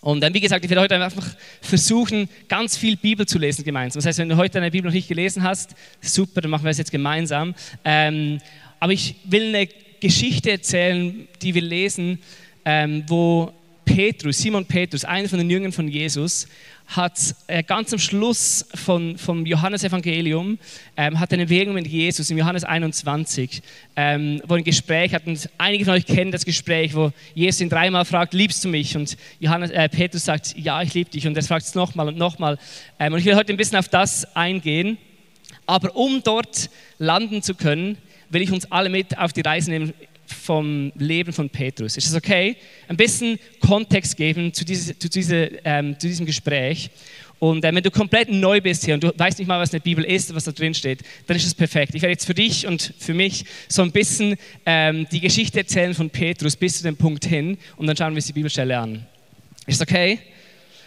Und 0.01 0.23
dann, 0.23 0.33
wie 0.33 0.41
gesagt, 0.41 0.65
ich 0.65 0.71
werde 0.71 0.81
heute 0.81 1.03
einfach 1.03 1.27
versuchen, 1.61 2.29
ganz 2.49 2.77
viel 2.77 2.97
Bibel 2.97 3.27
zu 3.27 3.39
lesen 3.39 3.65
gemeinsam. 3.65 4.01
Das 4.01 4.07
heißt, 4.07 4.19
wenn 4.19 4.31
du 4.31 4.37
heute 4.37 4.55
deine 4.55 4.71
Bibel 4.71 4.89
noch 4.89 4.95
nicht 4.95 5.09
gelesen 5.09 5.43
hast, 5.43 5.75
super, 6.01 6.41
dann 6.41 6.51
machen 6.51 6.65
wir 6.65 6.71
es 6.71 6.79
jetzt 6.79 6.91
gemeinsam. 6.91 7.55
Ähm, 7.85 8.39
aber 8.81 8.93
ich 8.93 9.17
will 9.25 9.55
eine 9.55 9.69
Geschichte 10.01 10.51
erzählen, 10.51 11.29
die 11.43 11.55
wir 11.55 11.63
lesen, 11.63 12.19
ähm, 12.65 13.05
wo 13.09 13.53
Petrus, 13.95 14.39
Simon 14.39 14.67
Petrus, 14.67 15.05
einer 15.05 15.29
von 15.29 15.39
den 15.39 15.49
Jüngern 15.49 15.71
von 15.71 15.87
Jesus, 15.87 16.49
hat 16.89 17.17
äh, 17.47 17.63
ganz 17.63 17.93
am 17.93 18.01
Schluss 18.01 18.67
von, 18.75 19.17
vom 19.17 19.47
Johannesevangelium 19.47 20.59
ähm, 20.97 21.21
hat 21.21 21.33
eine 21.33 21.47
Begegnung 21.47 21.77
mit 21.77 21.87
Jesus 21.87 22.29
im 22.29 22.37
Johannes 22.37 22.65
21, 22.65 23.63
ähm, 23.95 24.43
wo 24.49 24.55
ein 24.55 24.65
Gespräch 24.65 25.15
hat. 25.15 25.29
Und 25.29 25.49
einige 25.59 25.85
von 25.85 25.95
euch 25.95 26.07
kennen 26.07 26.33
das 26.33 26.45
Gespräch, 26.45 26.93
wo 26.93 27.13
Jesus 27.37 27.61
ihn 27.61 27.69
dreimal 27.69 28.05
fragt: 28.05 28.35
Liebst 28.35 28.65
du 28.65 28.69
mich? 28.69 28.97
Und 28.97 29.17
Johannes, 29.39 29.71
äh, 29.71 29.89
Petrus 29.89 30.25
sagt: 30.25 30.57
Ja, 30.59 30.83
ich 30.83 30.93
liebe 30.93 31.11
dich. 31.11 31.29
Und 31.29 31.37
er 31.37 31.45
fragt 31.45 31.65
es 31.65 31.77
nochmal 31.77 32.09
und 32.09 32.19
nochmal. 32.19 32.59
Ähm, 32.99 33.13
und 33.13 33.21
ich 33.21 33.25
will 33.27 33.37
heute 33.37 33.53
ein 33.53 33.57
bisschen 33.57 33.79
auf 33.79 33.89
das 33.89 34.25
eingehen. 34.35 34.99
Aber 35.67 35.95
um 35.95 36.21
dort 36.21 36.69
landen 36.99 37.45
zu 37.45 37.55
können, 37.55 37.97
will 38.29 38.43
ich 38.43 38.51
uns 38.51 38.73
alle 38.73 38.89
mit 38.89 39.17
auf 39.17 39.33
die 39.33 39.43
Reise 39.43 39.71
nehmen 39.71 39.95
vom 40.27 40.93
Leben 40.97 41.33
von 41.33 41.49
Petrus. 41.51 41.97
Ist 41.97 42.09
das 42.09 42.17
okay? 42.17 42.57
Ein 42.89 42.97
bisschen 42.97 43.39
Kontext 43.61 44.17
geben 44.17 44.53
zu, 44.53 44.65
diese, 44.65 44.99
zu, 44.99 45.09
diese, 45.09 45.51
ähm, 45.65 45.99
zu 45.99 46.07
diesem 46.07 46.27
Gespräch. 46.27 46.91
Und 47.39 47.65
äh, 47.65 47.75
wenn 47.75 47.83
du 47.83 47.91
komplett 47.91 48.31
neu 48.31 48.61
bist 48.61 48.85
hier 48.85 48.95
und 48.95 49.05
du 49.05 49.13
weißt 49.17 49.39
nicht 49.39 49.49
mal, 49.49 49.61
was 49.61 49.73
eine 49.73 49.81
Bibel 49.81 50.05
ist, 50.05 50.35
was 50.35 50.45
da 50.45 50.53
drin 50.53 50.75
steht, 50.75 51.01
dann 51.27 51.37
ist 51.37 51.47
es 51.47 51.55
perfekt. 51.55 51.95
Ich 51.95 52.03
werde 52.03 52.13
jetzt 52.13 52.25
für 52.25 52.35
dich 52.35 52.67
und 52.67 52.95
für 52.99 53.15
mich 53.15 53.45
so 53.69 53.83
ein 53.83 53.93
bisschen 53.93 54.37
ähm, 54.65 55.07
die 55.11 55.21
Geschichte 55.21 55.59
erzählen 55.59 55.95
von 55.95 56.11
Petrus 56.11 56.57
bis 56.57 56.79
zu 56.79 56.85
dem 56.85 56.97
Punkt 56.97 57.25
hin 57.27 57.59
und 57.77 57.87
dann 57.87 57.97
schauen 57.97 58.13
wir 58.13 58.17
uns 58.17 58.27
die 58.27 58.33
Bibelstelle 58.33 58.79
an. 58.79 59.07
Ist 59.67 59.81
das 59.81 59.89
okay? 59.89 60.21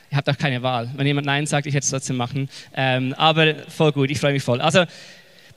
Ihr 0.10 0.18
habt 0.18 0.30
auch 0.30 0.38
keine 0.38 0.64
Wahl. 0.64 0.90
Wenn 0.96 1.06
jemand 1.06 1.28
Nein 1.28 1.46
sagt, 1.46 1.68
ich 1.68 1.74
werde 1.74 1.84
es 1.84 1.90
trotzdem 1.90 2.16
machen. 2.16 2.50
Ähm, 2.74 3.14
aber 3.18 3.56
voll 3.68 3.92
gut, 3.92 4.10
ich 4.10 4.20
freue 4.20 4.32
mich 4.32 4.44
voll. 4.44 4.62
Also 4.62 4.86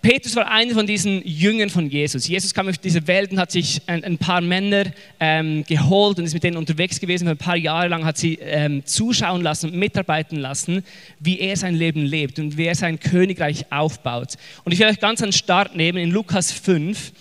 Petrus 0.03 0.35
war 0.35 0.51
einer 0.51 0.73
von 0.73 0.87
diesen 0.87 1.23
Jüngern 1.27 1.69
von 1.69 1.91
Jesus. 1.91 2.27
Jesus 2.27 2.55
kam 2.55 2.69
auf 2.69 2.79
diese 2.79 3.07
Welt 3.07 3.33
und 3.33 3.39
hat 3.39 3.51
sich 3.51 3.83
ein, 3.87 4.03
ein 4.03 4.17
paar 4.17 4.41
Männer 4.41 4.85
ähm, 5.19 5.63
geholt 5.65 6.19
und 6.19 6.25
ist 6.25 6.33
mit 6.33 6.43
denen 6.43 6.57
unterwegs 6.57 6.99
gewesen. 6.99 7.29
Ein 7.29 7.37
paar 7.37 7.57
Jahre 7.57 7.89
lang 7.89 8.07
hat 8.07 8.17
sie 8.17 8.39
ähm, 8.41 8.83
zuschauen 8.87 9.43
lassen 9.43 9.71
und 9.71 9.79
mitarbeiten 9.79 10.39
lassen, 10.39 10.85
wie 11.19 11.39
er 11.41 11.55
sein 11.55 11.75
Leben 11.75 12.03
lebt 12.03 12.39
und 12.39 12.57
wie 12.57 12.65
er 12.65 12.75
sein 12.75 12.99
Königreich 12.99 13.71
aufbaut. 13.71 14.39
Und 14.65 14.73
ich 14.73 14.79
will 14.79 14.87
euch 14.87 15.01
ganz 15.01 15.21
an 15.21 15.29
den 15.29 15.35
Start 15.35 15.77
nehmen 15.77 15.99
in 15.99 16.11
Lukas 16.11 16.51
5. 16.51 17.13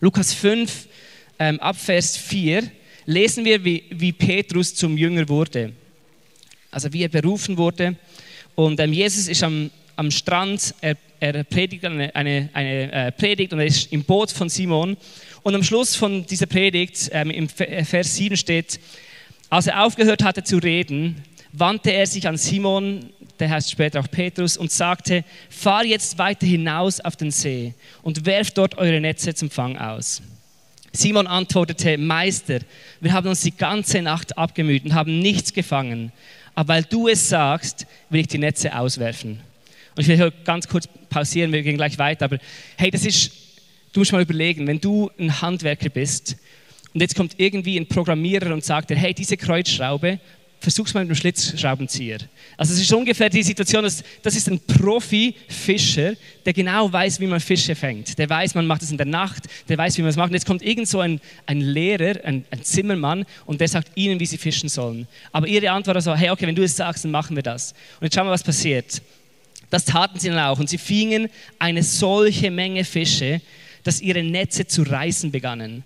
Lukas 0.00 0.32
5, 0.32 0.88
ähm, 1.38 1.60
ab 1.60 1.76
Vers 1.76 2.16
4, 2.16 2.62
lesen 3.04 3.44
wir, 3.44 3.62
wie, 3.62 3.84
wie 3.90 4.12
Petrus 4.12 4.74
zum 4.74 4.96
Jünger 4.96 5.28
wurde. 5.28 5.74
Also 6.70 6.90
wie 6.94 7.02
er 7.02 7.10
berufen 7.10 7.58
wurde. 7.58 7.96
Und 8.54 8.80
ähm, 8.80 8.94
Jesus 8.94 9.28
ist 9.28 9.42
am, 9.42 9.70
am 9.96 10.10
Strand, 10.10 10.74
er 10.80 10.96
er 11.20 11.44
predigt 11.44 11.84
eine, 11.84 12.14
eine, 12.14 12.48
eine 12.52 12.92
äh, 12.92 13.12
Predigt 13.12 13.52
und 13.52 13.60
er 13.60 13.66
ist 13.66 13.92
im 13.92 14.04
Boot 14.04 14.30
von 14.30 14.48
Simon. 14.48 14.96
Und 15.42 15.54
am 15.54 15.62
Schluss 15.62 15.94
von 15.94 16.26
dieser 16.26 16.46
Predigt, 16.46 17.10
ähm, 17.12 17.30
im 17.30 17.48
äh, 17.58 17.84
Vers 17.84 18.16
7 18.16 18.36
steht, 18.36 18.80
als 19.48 19.66
er 19.66 19.84
aufgehört 19.84 20.24
hatte 20.24 20.42
zu 20.42 20.58
reden, 20.58 21.22
wandte 21.52 21.92
er 21.92 22.06
sich 22.06 22.26
an 22.26 22.36
Simon, 22.36 23.10
der 23.38 23.50
heißt 23.50 23.70
später 23.70 24.00
auch 24.00 24.10
Petrus, 24.10 24.56
und 24.56 24.70
sagte, 24.70 25.24
fahr 25.48 25.84
jetzt 25.84 26.18
weiter 26.18 26.46
hinaus 26.46 27.00
auf 27.00 27.16
den 27.16 27.30
See 27.30 27.74
und 28.02 28.26
werft 28.26 28.58
dort 28.58 28.76
eure 28.76 29.00
Netze 29.00 29.34
zum 29.34 29.50
Fang 29.50 29.76
aus. 29.78 30.22
Simon 30.92 31.26
antwortete, 31.26 31.98
Meister, 31.98 32.60
wir 33.00 33.12
haben 33.12 33.28
uns 33.28 33.42
die 33.42 33.56
ganze 33.56 34.02
Nacht 34.02 34.36
abgemüht 34.36 34.84
und 34.84 34.94
haben 34.94 35.20
nichts 35.20 35.52
gefangen, 35.52 36.12
aber 36.54 36.74
weil 36.74 36.84
du 36.84 37.08
es 37.08 37.28
sagst, 37.28 37.86
will 38.08 38.22
ich 38.22 38.28
die 38.28 38.38
Netze 38.38 38.76
auswerfen. 38.76 39.40
Ich 39.98 40.08
will 40.08 40.16
hier 40.16 40.32
ganz 40.44 40.68
kurz 40.68 40.88
pausieren, 41.08 41.52
wir 41.52 41.62
gehen 41.62 41.76
gleich 41.76 41.98
weiter. 41.98 42.26
Aber 42.26 42.38
hey, 42.76 42.90
das 42.90 43.04
ist, 43.04 43.32
du 43.92 44.00
musst 44.00 44.12
mal 44.12 44.22
überlegen, 44.22 44.66
wenn 44.66 44.80
du 44.80 45.10
ein 45.18 45.40
Handwerker 45.40 45.88
bist 45.88 46.36
und 46.92 47.00
jetzt 47.00 47.14
kommt 47.14 47.34
irgendwie 47.38 47.78
ein 47.78 47.86
Programmierer 47.86 48.52
und 48.52 48.64
sagt 48.64 48.90
dir, 48.90 48.96
hey, 48.96 49.12
diese 49.14 49.36
Kreuzschraube, 49.36 50.18
versuch's 50.60 50.94
mal 50.94 51.00
mit 51.00 51.10
einem 51.10 51.16
Schlitzschraubenzieher. 51.16 52.18
Also 52.56 52.72
es 52.72 52.80
ist 52.80 52.92
ungefähr 52.92 53.28
die 53.28 53.42
Situation, 53.42 53.84
dass, 53.84 54.02
das 54.22 54.34
ist 54.34 54.48
ein 54.48 54.60
Profi-Fischer, 54.60 56.14
der 56.44 56.52
genau 56.52 56.92
weiß, 56.92 57.20
wie 57.20 57.26
man 57.26 57.40
Fische 57.40 57.74
fängt. 57.74 58.18
Der 58.18 58.28
weiß, 58.28 58.54
man 58.54 58.66
macht 58.66 58.82
es 58.82 58.90
in 58.90 58.96
der 58.96 59.06
Nacht, 59.06 59.44
der 59.68 59.78
weiß, 59.78 59.96
wie 59.98 60.02
man 60.02 60.10
es 60.10 60.16
macht. 60.16 60.30
Und 60.30 60.34
jetzt 60.34 60.46
kommt 60.46 60.62
irgend 60.62 60.88
so 60.88 61.00
ein, 61.00 61.20
ein 61.46 61.60
Lehrer, 61.60 62.24
ein, 62.24 62.44
ein, 62.50 62.62
Zimmermann 62.62 63.24
und 63.44 63.60
der 63.60 63.68
sagt 63.68 63.92
ihnen, 63.94 64.18
wie 64.18 64.26
sie 64.26 64.38
fischen 64.38 64.68
sollen. 64.68 65.06
Aber 65.32 65.46
ihre 65.46 65.70
Antwort 65.70 65.96
war 65.96 66.02
so, 66.02 66.14
hey, 66.14 66.30
okay, 66.30 66.46
wenn 66.46 66.56
du 66.56 66.62
es 66.62 66.76
sagst, 66.76 67.04
dann 67.04 67.10
machen 67.10 67.36
wir 67.36 67.42
das. 67.42 67.72
Und 68.00 68.06
jetzt 68.06 68.14
schauen 68.14 68.26
wir, 68.26 68.32
was 68.32 68.42
passiert. 68.42 69.02
Das 69.70 69.84
taten 69.84 70.18
sie 70.18 70.28
dann 70.28 70.38
auch. 70.38 70.58
Und 70.58 70.68
sie 70.68 70.78
fingen 70.78 71.28
eine 71.58 71.82
solche 71.82 72.50
Menge 72.50 72.84
Fische, 72.84 73.40
dass 73.84 74.00
ihre 74.00 74.22
Netze 74.22 74.66
zu 74.66 74.82
reißen 74.82 75.30
begannen. 75.30 75.84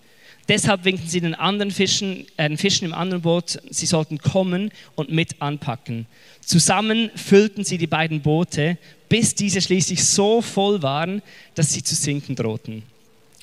Deshalb 0.48 0.84
winkten 0.84 1.06
sie 1.06 1.20
den 1.20 1.36
anderen 1.36 1.70
Fischen, 1.70 2.26
äh, 2.36 2.48
den 2.48 2.58
Fischen 2.58 2.86
im 2.86 2.92
anderen 2.92 3.22
Boot, 3.22 3.60
sie 3.70 3.86
sollten 3.86 4.18
kommen 4.18 4.72
und 4.96 5.12
mit 5.12 5.40
anpacken. 5.40 6.06
Zusammen 6.40 7.10
füllten 7.14 7.62
sie 7.62 7.78
die 7.78 7.86
beiden 7.86 8.20
Boote, 8.20 8.76
bis 9.08 9.34
diese 9.36 9.60
schließlich 9.60 10.04
so 10.04 10.42
voll 10.42 10.82
waren, 10.82 11.22
dass 11.54 11.72
sie 11.72 11.84
zu 11.84 11.94
sinken 11.94 12.34
drohten. 12.34 12.82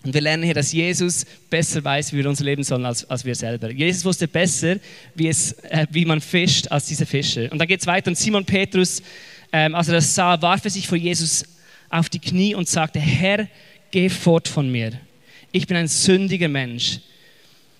Und 0.03 0.13
wir 0.13 0.22
lernen 0.22 0.44
hier, 0.44 0.53
dass 0.53 0.72
Jesus 0.72 1.25
besser 1.50 1.84
weiß, 1.84 2.13
wie 2.13 2.17
wir 2.17 2.29
unser 2.29 2.44
Leben 2.44 2.63
sollen, 2.63 2.86
als, 2.86 3.10
als 3.10 3.25
wir 3.25 3.36
selber. 3.36 3.72
Jesus 3.72 4.03
wusste 4.06 4.27
besser, 4.27 4.75
wie, 5.15 5.27
es, 5.27 5.53
äh, 5.63 5.88
wie 5.91 6.06
man 6.06 6.20
fischt, 6.20 6.70
als 6.70 6.88
diese 6.88 7.06
Fische. 7.06 7.50
Und 7.50 7.60
dann 7.60 7.67
geht 7.67 7.79
es 7.79 7.88
weiter 7.88 8.10
und 8.10 8.17
Simon 8.17 8.44
Petrus 8.44 9.01
ähm, 9.51 9.75
als 9.75 9.88
er 9.88 9.96
das 9.96 10.13
sah, 10.13 10.42
warf 10.42 10.66
er 10.66 10.72
sich 10.72 10.88
vor 10.88 10.98
Jesus 10.98 11.46
auf 11.89 12.10
die 12.10 12.20
Knie 12.20 12.56
und 12.56 12.68
sagte, 12.68 13.00
Herr, 13.00 13.48
geh 13.92 14.10
fort 14.10 14.48
von 14.48 14.70
mir. 14.72 14.94
Ich 15.51 15.68
bin 15.68 15.77
ein 15.77 15.88
sündiger 15.88 16.48
Mensch. 16.48 17.00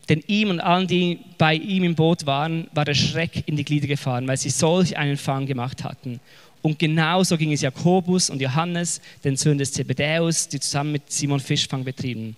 Denn 0.09 0.24
ihm 0.27 0.50
und 0.50 0.62
allen, 0.62 0.88
die 0.88 1.19
bei 1.38 1.55
ihm 1.55 1.83
im 1.83 1.95
Boot 1.95 2.25
waren, 2.25 2.69
war 2.74 2.86
der 2.86 2.93
Schreck 2.93 3.43
in 3.45 3.57
die 3.57 3.65
Glieder 3.65 3.88
gefahren, 3.88 4.25
weil 4.27 4.38
sie 4.38 4.50
solch 4.50 4.97
einen 4.97 5.17
Fang 5.17 5.45
gemacht 5.45 5.83
hatten. 5.83 6.21
Und 6.62 6.79
genauso 6.79 7.38
ging 7.38 7.51
es 7.51 7.62
Jakobus 7.62 8.29
und 8.29 8.41
Johannes, 8.41 9.01
den 9.24 9.36
Söhnen 9.36 9.57
des 9.57 9.74
Zebedäus, 9.74 10.47
die 10.47 10.59
zusammen 10.59 10.93
mit 10.93 11.12
Simon 11.12 11.39
Fischfang 11.39 11.83
betrieben. 11.83 12.36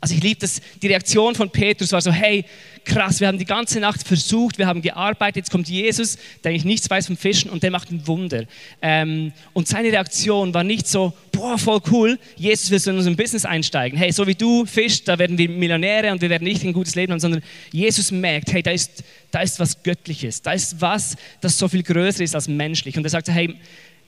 Also 0.00 0.14
ich 0.14 0.22
liebe 0.22 0.40
das, 0.40 0.60
die 0.82 0.86
Reaktion 0.86 1.34
von 1.34 1.50
Petrus 1.50 1.92
war 1.92 2.00
so, 2.00 2.10
hey, 2.10 2.44
krass, 2.84 3.20
wir 3.20 3.28
haben 3.28 3.38
die 3.38 3.44
ganze 3.44 3.80
Nacht 3.80 4.06
versucht, 4.06 4.58
wir 4.58 4.66
haben 4.66 4.82
gearbeitet, 4.82 5.36
jetzt 5.36 5.50
kommt 5.50 5.68
Jesus, 5.68 6.18
der 6.42 6.50
eigentlich 6.50 6.64
nichts 6.64 6.88
weiß 6.88 7.06
vom 7.06 7.16
Fischen 7.16 7.50
und 7.50 7.62
der 7.62 7.70
macht 7.70 7.90
ein 7.90 8.06
Wunder. 8.06 8.44
Ähm, 8.82 9.32
und 9.52 9.68
seine 9.68 9.88
Reaktion 9.88 10.54
war 10.54 10.64
nicht 10.64 10.88
so, 10.88 11.12
boah, 11.32 11.58
voll 11.58 11.80
cool, 11.90 12.18
Jesus 12.36 12.70
will 12.70 12.92
in 12.92 12.98
unser 12.98 13.14
Business 13.14 13.44
einsteigen. 13.44 13.98
Hey, 13.98 14.12
so 14.12 14.26
wie 14.26 14.34
du 14.34 14.64
fischst, 14.66 15.06
da 15.06 15.18
werden 15.18 15.36
wir 15.38 15.48
Millionäre 15.48 16.10
und 16.12 16.20
wir 16.20 16.30
werden 16.30 16.44
nicht 16.44 16.62
ein 16.64 16.72
gutes 16.72 16.94
Leben 16.94 17.12
haben, 17.12 17.20
sondern 17.20 17.42
Jesus 17.72 18.10
merkt, 18.10 18.52
hey, 18.52 18.62
da 18.62 18.70
ist, 18.70 19.04
da 19.30 19.40
ist 19.40 19.60
was 19.60 19.82
Göttliches, 19.82 20.42
da 20.42 20.52
ist 20.52 20.80
was, 20.80 21.16
das 21.40 21.58
so 21.58 21.68
viel 21.68 21.82
größer 21.82 22.24
ist 22.24 22.34
als 22.34 22.48
menschlich. 22.48 22.96
Und 22.96 23.04
er 23.04 23.10
sagt, 23.10 23.28
hey, 23.28 23.54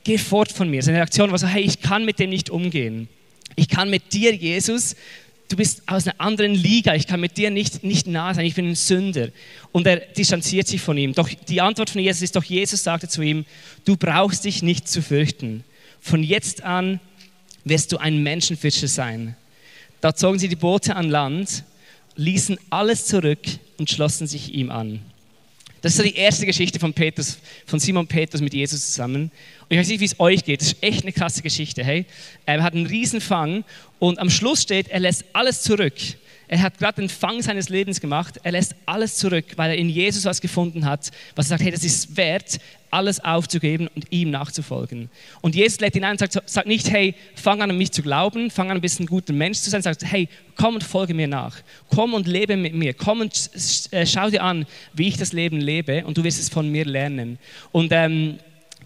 geh 0.05 0.19
fort 0.19 0.51
von 0.51 0.69
mir. 0.69 0.83
Seine 0.83 0.99
Reaktion 0.99 1.31
war 1.31 1.39
so, 1.39 1.47
hey, 1.47 1.63
ich 1.63 1.81
kann 1.81 2.05
mit 2.05 2.19
dem 2.19 2.31
nicht 2.31 2.51
umgehen. 2.51 3.09
Ich 3.57 3.69
kann 3.69 3.91
mit 3.91 4.13
dir, 4.13 4.35
Jesus, 4.35 4.97
du 5.53 5.57
bist 5.57 5.83
aus 5.87 6.07
einer 6.07 6.19
anderen 6.19 6.55
Liga, 6.55 6.95
ich 6.95 7.07
kann 7.07 7.21
mit 7.21 7.37
dir 7.37 7.51
nicht, 7.51 7.85
nicht 7.85 8.07
nah 8.07 8.33
sein, 8.33 8.47
ich 8.47 8.55
bin 8.55 8.71
ein 8.71 8.75
Sünder. 8.75 9.29
Und 9.71 9.87
er 9.87 9.97
distanziert 9.97 10.67
sich 10.67 10.81
von 10.81 10.97
ihm. 10.97 11.13
Doch 11.13 11.29
die 11.29 11.61
Antwort 11.61 11.91
von 11.91 12.01
Jesus 12.01 12.23
ist 12.23 12.37
doch, 12.37 12.45
Jesus 12.45 12.83
sagte 12.83 13.07
zu 13.07 13.21
ihm, 13.21 13.45
du 13.85 13.97
brauchst 13.97 14.45
dich 14.45 14.63
nicht 14.63 14.89
zu 14.89 15.03
fürchten. 15.03 15.63
Von 16.01 16.23
jetzt 16.23 16.63
an 16.63 17.01
wirst 17.65 17.93
du 17.93 17.99
ein 17.99 18.23
Menschenfischer 18.23 18.89
sein. 18.89 19.37
Da 20.01 20.15
zogen 20.15 20.39
sie 20.39 20.49
die 20.49 20.57
Boote 20.57 20.97
an 20.97 21.11
Land, 21.11 21.65
ließen 22.17 22.59
alles 22.71 23.07
zurück 23.07 23.41
und 23.77 23.91
schlossen 23.91 24.27
sich 24.27 24.55
ihm 24.55 24.71
an. 24.71 25.01
Das 25.83 25.99
ist 25.99 26.05
die 26.05 26.15
erste 26.15 26.47
Geschichte 26.47 26.79
von 26.79 26.95
Petrus, 26.95 27.39
von 27.67 27.81
Simon 27.81 28.07
Petrus 28.07 28.41
mit 28.41 28.55
Jesus 28.55 28.87
zusammen. 28.87 29.33
Und 29.63 29.67
ich 29.69 29.79
weiß 29.79 29.89
nicht, 29.89 30.01
wie 30.01 30.05
es 30.05 30.21
euch 30.21 30.45
geht. 30.45 30.61
Das 30.61 30.69
ist 30.69 30.83
echt 30.83 31.03
eine 31.03 31.13
krasse 31.13 31.43
Geschichte. 31.43 31.83
Hey, 31.83 32.07
er 32.47 32.63
hat 32.63 32.75
einen 32.75 32.87
Riesenfang 32.87 33.65
und 33.99 34.21
am 34.21 34.31
Schluss 34.31 34.63
steht, 34.63 34.89
er 34.89 35.01
lässt 35.01 35.25
alles 35.33 35.63
zurück. 35.63 35.95
Er 36.47 36.63
hat 36.63 36.79
gerade 36.79 37.01
den 37.01 37.09
Fang 37.09 37.43
seines 37.43 37.69
Lebens 37.69 38.01
gemacht. 38.01 38.39
Er 38.45 38.53
lässt 38.53 38.77
alles 38.87 39.17
zurück, 39.17 39.45
weil 39.57 39.71
er 39.71 39.77
in 39.77 39.89
Jesus 39.89 40.25
was 40.25 40.41
gefunden 40.41 40.85
hat, 40.85 41.11
was 41.35 41.47
er 41.47 41.51
sagt, 41.51 41.63
hey, 41.63 41.73
das 41.73 41.83
ist 41.83 42.17
wert, 42.17 42.61
alles 42.93 43.25
aufzugeben 43.25 43.89
und 43.95 44.07
ihm 44.11 44.31
nachzufolgen. 44.31 45.09
Und 45.41 45.55
Jesus 45.55 45.81
lädt 45.81 45.97
ihn 45.97 46.05
ein 46.05 46.13
und 46.13 46.19
sagt, 46.19 46.49
sagt 46.49 46.67
nicht, 46.67 46.91
hey, 46.91 47.15
fang 47.35 47.63
an, 47.63 47.71
an 47.71 47.79
mich 47.79 47.91
zu 47.91 48.03
glauben, 48.03 48.51
fang 48.51 48.71
an, 48.71 48.77
ein 48.77 48.81
bisschen 48.81 49.05
ein 49.05 49.09
guter 49.09 49.33
Mensch 49.33 49.59
zu 49.59 49.71
sein, 49.71 49.83
sagt, 49.83 50.05
hey, 50.05 50.29
komm 50.57 50.75
und 50.75 50.85
folge 50.85 51.15
mir 51.15 51.27
nach. 51.27 51.57
Komm 51.89 52.15
und 52.15 52.27
lebe 52.27 52.57
mit 52.57 52.75
mir. 52.75 52.93
Komm 52.95 53.21
und 53.21 53.51
äh, 53.91 54.07
schau 54.07 54.29
dir 54.29 54.43
an, 54.43 54.67
wie 54.93 55.09
ich 55.09 55.17
das 55.17 55.33
Leben 55.33 55.61
lebe 55.61 56.05
und 56.05 56.19
du 56.19 56.25
wirst 56.25 56.39
es 56.39 56.49
von 56.49 56.69
mir 56.71 56.85
lernen. 56.85 57.39
Und 57.73 57.93
ähm, 57.93 58.39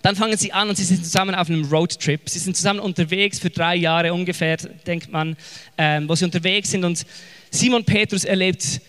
dann 0.03 0.15
fangen 0.15 0.37
sie 0.37 0.53
an 0.53 0.69
und 0.69 0.77
sie 0.77 0.85
sind 0.85 1.05
zusammen 1.05 1.35
auf 1.35 1.49
einem 1.49 1.65
Roadtrip. 1.65 2.29
Sie 2.29 2.39
sind 2.39 2.57
zusammen 2.57 2.79
unterwegs 2.79 3.41
für 3.41 3.51
drei 3.51 3.75
Jahre 3.75 4.15
ungefähr, 4.15 4.57
denkt 4.87 5.11
man, 5.11 5.37
ähm, 5.77 6.09
wo 6.09 6.15
sie 6.15 6.25
unterwegs 6.25 6.71
sind. 6.71 6.85
Und 6.85 7.05
Simon 7.51 7.85
Petrus 7.85 8.25
erlebt 8.25 8.81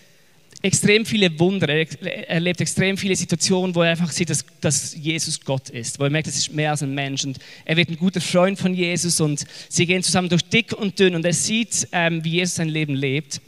extrem 0.62 1.06
viele 1.06 1.40
Wunder, 1.40 1.70
er 1.70 2.30
erlebt 2.30 2.62
extrem 2.62 2.98
viele 2.98 3.16
Situationen, 3.16 3.76
wo 3.76 3.84
er 3.84 3.92
einfach 3.92 4.12
sieht, 4.12 4.30
dass, 4.30 4.46
dass, 4.60 4.96
Jesus 4.96 5.40
Gott 5.40 5.70
ist, 5.70 6.00
wo 6.00 6.04
er 6.04 6.10
merkt, 6.10 6.28
das 6.28 6.38
ist 6.38 6.52
mehr 6.52 6.72
als 6.72 6.82
ein 6.82 6.94
Mensch 6.94 7.26
und 7.26 7.38
er 7.66 7.78
wird 7.78 7.90
ein 7.90 7.98
guter 7.98 8.22
Freund 8.22 8.58
von 8.58 8.74
Jesus 8.74 9.22
und 9.22 9.46
sie 9.70 9.86
gehen 9.86 10.02
zusammen 10.02 10.30
durch 10.30 10.44
dick 10.44 10.74
und 10.74 11.00
dünn 11.00 11.16
und 11.16 11.26
er 11.26 11.34
sieht, 11.34 11.88
ähm, 11.92 12.24
wie 12.24 12.32
Jesus 12.32 12.56
sein 12.56 12.70
Leben 12.70 12.96
lebt. 12.96 13.40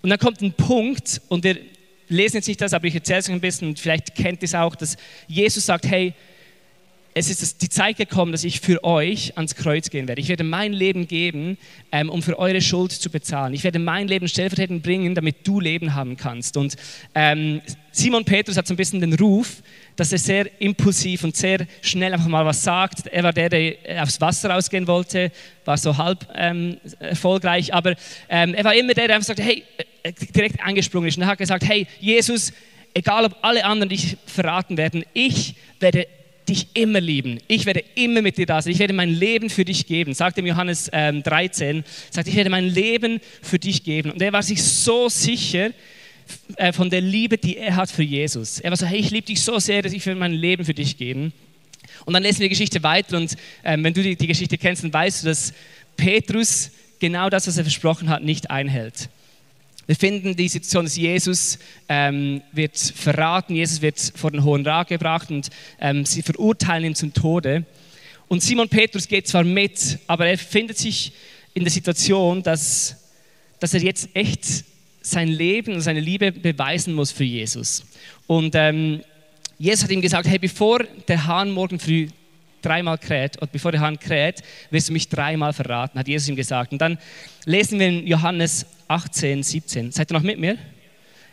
Und 0.00 0.10
dann 0.10 0.18
kommt 0.18 0.40
ein 0.40 0.52
Punkt 0.52 1.20
und 1.28 1.44
wir 1.44 1.58
lesen 2.08 2.36
jetzt 2.36 2.48
nicht 2.48 2.60
das, 2.60 2.72
aber 2.72 2.86
ich 2.86 2.94
erzähle 2.94 3.18
es 3.20 3.28
euch 3.28 3.34
ein 3.34 3.40
bisschen 3.40 3.68
und 3.68 3.78
vielleicht 3.78 4.14
kennt 4.14 4.42
ihr 4.42 4.46
es 4.46 4.54
auch, 4.54 4.74
dass 4.74 4.96
Jesus 5.28 5.66
sagt, 5.66 5.86
hey, 5.86 6.14
es 7.16 7.30
ist 7.30 7.62
die 7.62 7.68
Zeit 7.68 7.96
gekommen, 7.96 8.32
dass 8.32 8.42
ich 8.42 8.60
für 8.60 8.82
euch 8.82 9.36
ans 9.36 9.54
Kreuz 9.54 9.88
gehen 9.88 10.08
werde. 10.08 10.20
Ich 10.20 10.28
werde 10.28 10.42
mein 10.42 10.72
Leben 10.72 11.06
geben, 11.06 11.58
ähm, 11.92 12.10
um 12.10 12.22
für 12.22 12.40
eure 12.40 12.60
Schuld 12.60 12.90
zu 12.90 13.08
bezahlen. 13.08 13.54
Ich 13.54 13.62
werde 13.62 13.78
mein 13.78 14.08
Leben 14.08 14.26
stellvertretend 14.26 14.82
bringen, 14.82 15.14
damit 15.14 15.46
du 15.46 15.60
Leben 15.60 15.94
haben 15.94 16.16
kannst. 16.16 16.56
Und 16.56 16.74
ähm, 17.14 17.62
Simon 17.92 18.24
Petrus 18.24 18.56
hat 18.56 18.66
so 18.66 18.74
ein 18.74 18.76
bisschen 18.76 19.00
den 19.00 19.14
Ruf, 19.14 19.62
dass 19.94 20.10
er 20.10 20.18
sehr 20.18 20.60
impulsiv 20.60 21.22
und 21.22 21.36
sehr 21.36 21.68
schnell 21.82 22.12
einfach 22.12 22.26
mal 22.26 22.44
was 22.44 22.64
sagt. 22.64 23.06
Er 23.06 23.22
war 23.22 23.32
der, 23.32 23.48
der 23.48 24.02
aufs 24.02 24.20
Wasser 24.20 24.50
rausgehen 24.50 24.88
wollte, 24.88 25.30
war 25.64 25.78
so 25.78 25.96
halb 25.96 26.26
ähm, 26.34 26.78
erfolgreich, 26.98 27.72
aber 27.72 27.94
ähm, 28.28 28.54
er 28.54 28.64
war 28.64 28.74
immer 28.74 28.92
der, 28.92 29.06
der 29.06 29.16
einfach 29.16 29.28
sagte, 29.28 29.44
hey, 29.44 29.62
äh, 30.02 30.12
direkt 30.34 30.60
angesprungen 30.60 31.08
ist 31.08 31.16
und 31.16 31.22
er 31.22 31.28
hat 31.28 31.38
gesagt, 31.38 31.62
hey, 31.64 31.86
Jesus, 32.00 32.52
egal 32.92 33.24
ob 33.26 33.36
alle 33.42 33.64
anderen 33.64 33.88
dich 33.88 34.16
verraten 34.26 34.76
werden, 34.76 35.04
ich 35.14 35.54
werde 35.78 36.08
dich 36.48 36.68
immer 36.74 37.00
lieben. 37.00 37.38
Ich 37.48 37.66
werde 37.66 37.82
immer 37.94 38.22
mit 38.22 38.36
dir 38.36 38.46
da 38.46 38.60
sein. 38.60 38.72
Ich 38.72 38.78
werde 38.78 38.92
mein 38.92 39.10
Leben 39.10 39.50
für 39.50 39.64
dich 39.64 39.86
geben. 39.86 40.14
Sagt 40.14 40.38
ihm 40.38 40.46
Johannes 40.46 40.90
ähm, 40.92 41.22
13, 41.22 41.84
sagt, 42.10 42.28
ich 42.28 42.36
werde 42.36 42.50
mein 42.50 42.68
Leben 42.68 43.20
für 43.42 43.58
dich 43.58 43.82
geben. 43.84 44.10
Und 44.10 44.20
er 44.20 44.32
war 44.32 44.42
sich 44.42 44.62
so 44.62 45.08
sicher 45.08 45.70
äh, 46.56 46.72
von 46.72 46.90
der 46.90 47.00
Liebe, 47.00 47.38
die 47.38 47.56
er 47.56 47.76
hat 47.76 47.90
für 47.90 48.02
Jesus. 48.02 48.60
Er 48.60 48.70
war 48.70 48.76
so, 48.76 48.86
hey, 48.86 48.98
ich 48.98 49.10
liebe 49.10 49.26
dich 49.26 49.40
so 49.40 49.58
sehr, 49.58 49.82
dass 49.82 49.92
ich 49.92 50.04
will 50.06 50.14
mein 50.14 50.32
Leben 50.32 50.64
für 50.64 50.74
dich 50.74 50.96
geben. 50.96 51.32
Und 52.04 52.12
dann 52.12 52.22
lesen 52.22 52.40
wir 52.40 52.46
die 52.46 52.54
Geschichte 52.54 52.82
weiter 52.82 53.16
und 53.16 53.36
ähm, 53.62 53.84
wenn 53.84 53.94
du 53.94 54.02
die, 54.02 54.16
die 54.16 54.26
Geschichte 54.26 54.58
kennst, 54.58 54.84
dann 54.84 54.92
weißt 54.92 55.22
du, 55.22 55.28
dass 55.28 55.54
Petrus 55.96 56.70
genau 56.98 57.30
das, 57.30 57.46
was 57.46 57.56
er 57.56 57.64
versprochen 57.64 58.08
hat, 58.10 58.22
nicht 58.22 58.50
einhält. 58.50 59.08
Wir 59.86 59.96
finden 59.96 60.34
die 60.34 60.48
Situation, 60.48 60.84
dass 60.84 60.96
Jesus 60.96 61.58
ähm, 61.88 62.42
wird 62.52 62.78
verraten, 62.78 63.54
Jesus 63.54 63.82
wird 63.82 64.00
vor 64.14 64.30
den 64.30 64.42
Hohen 64.42 64.66
Rat 64.66 64.88
gebracht 64.88 65.30
und 65.30 65.50
ähm, 65.80 66.06
sie 66.06 66.22
verurteilen 66.22 66.86
ihn 66.86 66.94
zum 66.94 67.12
Tode. 67.12 67.64
Und 68.28 68.42
Simon 68.42 68.68
Petrus 68.68 69.06
geht 69.06 69.28
zwar 69.28 69.44
mit, 69.44 69.98
aber 70.06 70.26
er 70.26 70.38
findet 70.38 70.78
sich 70.78 71.12
in 71.52 71.64
der 71.64 71.72
Situation, 71.72 72.42
dass, 72.42 72.96
dass 73.60 73.74
er 73.74 73.82
jetzt 73.82 74.08
echt 74.14 74.64
sein 75.02 75.28
Leben 75.28 75.74
und 75.74 75.82
seine 75.82 76.00
Liebe 76.00 76.32
beweisen 76.32 76.94
muss 76.94 77.12
für 77.12 77.24
Jesus. 77.24 77.84
Und 78.26 78.54
ähm, 78.54 79.02
Jesus 79.58 79.84
hat 79.84 79.90
ihm 79.90 80.00
gesagt, 80.00 80.26
hey, 80.26 80.38
bevor 80.38 80.80
der 81.06 81.26
Hahn 81.26 81.50
morgen 81.50 81.78
früh 81.78 82.08
dreimal 82.62 82.96
kräht, 82.96 83.36
und 83.42 83.52
bevor 83.52 83.72
der 83.72 83.82
Hahn 83.82 83.98
kräht, 83.98 84.42
wirst 84.70 84.88
du 84.88 84.94
mich 84.94 85.08
dreimal 85.08 85.52
verraten, 85.52 85.98
hat 85.98 86.08
Jesus 86.08 86.28
ihm 86.28 86.36
gesagt. 86.36 86.72
Und 86.72 86.78
dann 86.78 86.98
lesen 87.44 87.78
wir 87.78 87.88
in 87.88 88.06
Johannes 88.06 88.66
18, 88.88 89.42
17. 89.42 89.92
Seid 89.92 90.10
ihr 90.10 90.14
noch 90.14 90.22
mit 90.22 90.38
mir? 90.38 90.58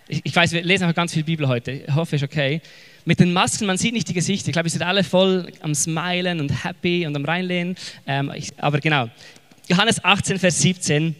Ich, 0.07 0.21
ich 0.23 0.35
weiß, 0.35 0.51
wir 0.51 0.63
lesen 0.63 0.89
auch 0.89 0.93
ganz 0.93 1.13
viel 1.13 1.23
Bibel 1.23 1.47
heute. 1.47 1.71
Ich 1.71 1.95
hoffe, 1.95 2.15
es 2.15 2.21
ist 2.21 2.27
okay. 2.27 2.61
Mit 3.05 3.19
den 3.19 3.33
Masken, 3.33 3.65
man 3.65 3.77
sieht 3.77 3.93
nicht 3.93 4.07
die 4.09 4.13
Gesichter. 4.13 4.49
Ich 4.49 4.53
glaube, 4.53 4.65
wir 4.65 4.71
sind 4.71 4.83
alle 4.83 5.03
voll 5.03 5.51
am 5.61 5.73
Smilen 5.73 6.39
und 6.39 6.63
happy 6.63 7.05
und 7.07 7.15
am 7.15 7.25
Reinlehnen. 7.25 7.75
Ähm, 8.05 8.31
ich, 8.35 8.51
aber 8.57 8.79
genau. 8.79 9.09
Johannes 9.67 10.03
18, 10.03 10.37
Vers 10.39 10.61
17. 10.61 11.15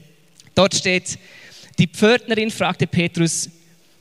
Dort 0.55 0.75
steht, 0.75 1.17
die 1.79 1.88
Pförtnerin 1.88 2.51
fragte 2.51 2.85
Petrus, 2.85 3.50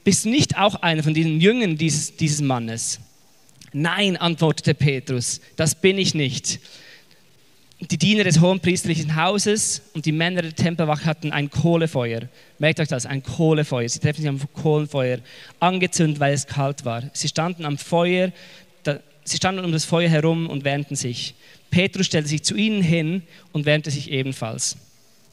bist 0.02 0.24
du 0.24 0.30
nicht 0.30 0.58
auch 0.58 0.76
einer 0.76 1.02
von 1.02 1.14
diesen 1.14 1.40
Jüngern 1.40 1.76
dieses, 1.76 2.16
dieses 2.16 2.40
Mannes? 2.40 3.00
Nein, 3.72 4.16
antwortete 4.16 4.74
Petrus, 4.74 5.40
das 5.56 5.74
bin 5.80 5.98
ich 5.98 6.14
nicht. 6.14 6.58
Die 7.82 7.96
Diener 7.96 8.24
des 8.24 8.40
hohenpriesterlichen 8.40 9.16
Hauses 9.16 9.80
und 9.94 10.04
die 10.04 10.12
Männer 10.12 10.42
der 10.42 10.54
Tempelwache 10.54 11.06
hatten 11.06 11.32
ein 11.32 11.48
Kohlefeuer. 11.48 12.28
Merkt 12.58 12.78
euch 12.78 12.88
das, 12.88 13.06
ein 13.06 13.22
Kohlefeuer. 13.22 13.88
Sie 13.88 14.00
treffen 14.00 14.20
sich 14.20 14.28
am 14.28 14.38
Kohlenfeuer, 14.52 15.20
angezündet, 15.60 16.20
weil 16.20 16.34
es 16.34 16.46
kalt 16.46 16.84
war. 16.84 17.04
Sie 17.14 17.26
standen 17.26 17.64
am 17.64 17.78
Feuer, 17.78 18.32
da, 18.82 19.00
sie 19.24 19.38
standen 19.38 19.64
um 19.64 19.72
das 19.72 19.86
Feuer 19.86 20.10
herum 20.10 20.50
und 20.50 20.64
wärmten 20.64 20.94
sich. 20.94 21.34
Petrus 21.70 22.04
stellte 22.04 22.28
sich 22.28 22.42
zu 22.42 22.54
ihnen 22.54 22.82
hin 22.82 23.22
und 23.52 23.64
wärmte 23.64 23.90
sich 23.90 24.10
ebenfalls. 24.10 24.76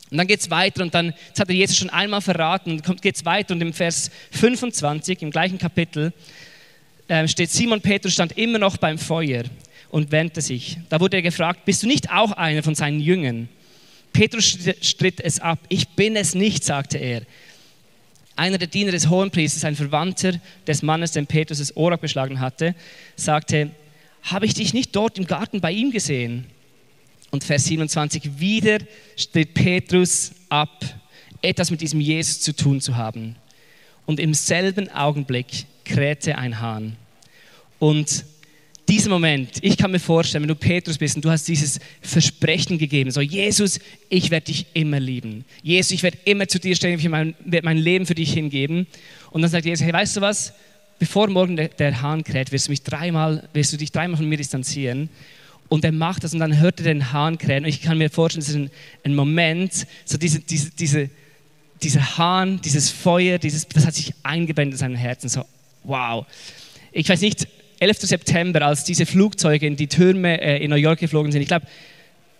Und 0.09 0.17
dann 0.17 0.27
geht 0.27 0.39
es 0.39 0.49
weiter 0.49 0.83
und 0.83 0.95
dann, 0.95 1.13
jetzt 1.27 1.41
hat 1.41 1.49
er 1.49 1.55
Jesus 1.55 1.75
schon 1.75 1.89
einmal 1.89 2.21
verraten, 2.21 2.81
und 2.87 3.01
geht 3.01 3.17
es 3.17 3.25
weiter 3.25 3.55
und 3.55 3.61
im 3.61 3.73
Vers 3.73 4.09
25, 4.31 5.21
im 5.21 5.31
gleichen 5.31 5.57
Kapitel, 5.57 6.13
äh, 7.09 7.27
steht, 7.27 7.51
Simon 7.51 7.81
Petrus 7.81 8.13
stand 8.13 8.37
immer 8.37 8.57
noch 8.57 8.77
beim 8.77 8.97
Feuer 8.97 9.43
und 9.89 10.11
wendete 10.11 10.41
sich. 10.41 10.77
Da 10.89 10.99
wurde 10.99 11.17
er 11.17 11.21
gefragt, 11.21 11.65
bist 11.65 11.83
du 11.83 11.87
nicht 11.87 12.11
auch 12.11 12.31
einer 12.31 12.63
von 12.63 12.75
seinen 12.75 12.99
Jüngern? 12.99 13.49
Petrus 14.13 14.57
stritt 14.81 15.21
es 15.21 15.39
ab. 15.39 15.59
Ich 15.69 15.89
bin 15.89 16.15
es 16.15 16.33
nicht, 16.33 16.63
sagte 16.63 16.97
er. 16.97 17.21
Einer 18.35 18.57
der 18.57 18.67
Diener 18.67 18.91
des 18.91 19.09
Hohenpriesters, 19.09 19.65
ein 19.65 19.75
Verwandter 19.75 20.39
des 20.65 20.81
Mannes, 20.81 21.11
den 21.11 21.27
Petrus 21.27 21.59
das 21.59 21.75
Ohr 21.75 21.91
abgeschlagen 21.91 22.39
hatte, 22.39 22.75
sagte, 23.15 23.71
habe 24.23 24.45
ich 24.45 24.53
dich 24.53 24.73
nicht 24.73 24.95
dort 24.95 25.17
im 25.17 25.25
Garten 25.25 25.61
bei 25.61 25.71
ihm 25.71 25.91
gesehen? 25.91 26.45
Und 27.31 27.43
Vers 27.43 27.65
27, 27.65 28.39
wieder 28.39 28.79
stritt 29.15 29.53
Petrus 29.53 30.31
ab, 30.49 30.83
etwas 31.41 31.71
mit 31.71 31.81
diesem 31.81 31.99
Jesus 31.99 32.41
zu 32.41 32.55
tun 32.55 32.79
zu 32.81 32.95
haben. 32.95 33.35
Und 34.05 34.19
im 34.19 34.33
selben 34.33 34.89
Augenblick 34.89 35.65
krähte 35.83 36.37
ein 36.37 36.59
Hahn. 36.59 36.95
Und 37.79 38.25
dieser 38.87 39.09
Moment, 39.09 39.49
ich 39.61 39.77
kann 39.77 39.91
mir 39.91 39.99
vorstellen, 39.99 40.43
wenn 40.43 40.49
du 40.49 40.55
Petrus 40.55 40.97
bist 40.97 41.15
und 41.15 41.25
du 41.25 41.29
hast 41.29 41.47
dieses 41.47 41.79
Versprechen 42.01 42.77
gegeben, 42.77 43.11
so 43.11 43.21
Jesus, 43.21 43.79
ich 44.09 44.31
werde 44.31 44.45
dich 44.45 44.65
immer 44.73 44.99
lieben. 44.99 45.43
Jesus, 45.61 45.91
ich 45.91 46.03
werde 46.03 46.17
immer 46.25 46.47
zu 46.47 46.59
dir 46.59 46.75
stehen, 46.75 46.97
ich 46.97 47.11
werde 47.11 47.65
mein 47.65 47.77
Leben 47.77 48.05
für 48.05 48.15
dich 48.15 48.33
hingeben. 48.33 48.87
Und 49.31 49.41
dann 49.41 49.51
sagt 49.51 49.65
Jesus, 49.65 49.85
hey, 49.85 49.93
weißt 49.93 50.17
du 50.17 50.21
was? 50.21 50.53
Bevor 50.99 51.27
morgen 51.27 51.55
der, 51.55 52.01
Hahn 52.01 52.23
kräht, 52.23 52.51
wirst 52.51 52.67
du 52.67 52.71
mich 52.71 52.81
dreimal, 52.81 53.47
wirst 53.53 53.73
du 53.73 53.77
dich 53.77 53.91
dreimal 53.91 54.17
von 54.17 54.27
mir 54.27 54.37
distanzieren. 54.37 55.09
Und 55.69 55.83
er 55.83 55.91
macht 55.91 56.23
das 56.23 56.33
und 56.33 56.39
dann 56.39 56.59
hört 56.59 56.79
er 56.79 56.85
den 56.85 57.11
Hahn 57.11 57.37
krähen. 57.37 57.65
Und 57.65 57.69
ich 57.69 57.81
kann 57.81 57.97
mir 57.97 58.09
vorstellen, 58.09 58.41
es 58.41 58.49
ist 58.49 58.55
ein, 58.55 58.71
ein 59.03 59.15
Moment, 59.15 59.85
so 60.05 60.17
diese, 60.17 60.39
diese, 60.39 60.71
diese, 60.71 61.09
dieser 61.83 62.17
Hahn, 62.17 62.61
dieses 62.61 62.89
Feuer, 62.89 63.37
dieses, 63.37 63.67
das 63.67 63.85
hat 63.85 63.95
sich 63.95 64.13
eingebrannt 64.23 64.71
in 64.71 64.77
seinem 64.77 64.95
Herzen. 64.95 65.27
So, 65.29 65.43
wow. 65.83 66.25
Ich 66.91 67.07
weiß 67.09 67.21
nicht, 67.21 67.47
11. 67.79 67.99
September, 68.01 68.63
als 68.63 68.83
diese 68.83 69.05
Flugzeuge 69.05 69.67
in 69.67 69.75
die 69.75 69.87
Türme 69.87 70.41
äh, 70.41 70.63
in 70.63 70.69
New 70.69 70.77
York 70.77 70.99
geflogen 70.99 71.31
sind, 71.31 71.41
ich 71.41 71.47
glaube, 71.47 71.67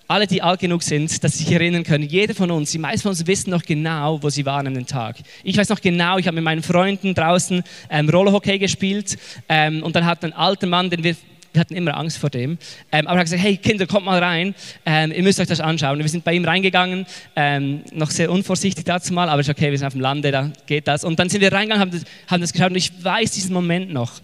alle, 0.08 0.26
die 0.26 0.42
alt 0.42 0.62
genug 0.62 0.84
sind, 0.84 1.24
dass 1.24 1.34
sie 1.34 1.44
sich 1.44 1.54
erinnern 1.54 1.84
können, 1.84 2.06
jeder 2.06 2.34
von 2.34 2.50
uns, 2.50 2.72
die 2.72 2.78
meisten 2.78 3.02
von 3.02 3.10
uns 3.10 3.28
wissen 3.28 3.50
noch 3.50 3.64
genau, 3.64 4.24
wo 4.24 4.30
sie 4.30 4.46
waren 4.46 4.66
an 4.66 4.74
dem 4.74 4.86
Tag. 4.86 5.18
Ich 5.44 5.58
weiß 5.58 5.68
noch 5.70 5.82
genau, 5.82 6.18
ich 6.18 6.28
habe 6.28 6.36
mit 6.36 6.46
meinen 6.46 6.64
Freunden 6.64 7.14
draußen 7.14 7.62
ähm, 7.90 8.10
Rollerhockey 8.10 8.58
gespielt 8.58 9.18
ähm, 9.50 9.84
und 9.84 9.96
dann 9.96 10.06
hat 10.06 10.24
ein 10.24 10.34
alter 10.34 10.68
Mann, 10.68 10.90
den 10.90 11.04
wir 11.04 11.16
wir 11.54 11.62
hatten 11.62 11.76
immer 11.76 11.98
Angst 11.98 12.20
vor 12.20 12.30
dem. 12.30 12.60
Ähm, 12.92 13.08
aber 13.08 13.16
er 13.16 13.20
hat 13.20 13.26
gesagt, 13.26 13.42
hey 13.42 13.58
Kinder, 13.58 13.88
kommt 13.88 14.06
mal 14.06 14.22
rein, 14.22 14.54
ähm, 14.86 15.12
ihr 15.12 15.24
müsst 15.24 15.40
euch 15.40 15.48
das 15.48 15.60
anschauen. 15.60 15.94
Und 15.98 16.04
wir 16.04 16.10
sind 16.10 16.24
bei 16.24 16.34
ihm 16.34 16.46
reingegangen, 16.46 17.08
ähm, 17.36 17.82
noch 17.94 18.12
sehr 18.12 18.30
unvorsichtig 18.30 18.86
dazu 18.86 19.12
mal, 19.12 19.28
aber 19.28 19.42
ist 19.42 19.50
okay, 19.50 19.72
wir 19.72 19.78
sind 19.78 19.88
auf 19.88 19.94
dem 19.94 20.02
Lande, 20.02 20.30
da 20.30 20.52
geht 20.68 20.88
das. 20.88 21.04
Und 21.04 21.18
dann 21.18 21.30
sind 21.30 21.42
wir 21.42 21.52
reingegangen, 21.52 21.82
haben 21.82 21.92
das, 21.92 22.04
haben 22.28 22.42
das 22.42 22.54
geschaut 22.54 22.70
und 22.70 22.76
ich 22.76 22.92
weiß 23.04 23.32
diesen 23.32 23.54
Moment 23.54 23.92
noch. 23.92 24.22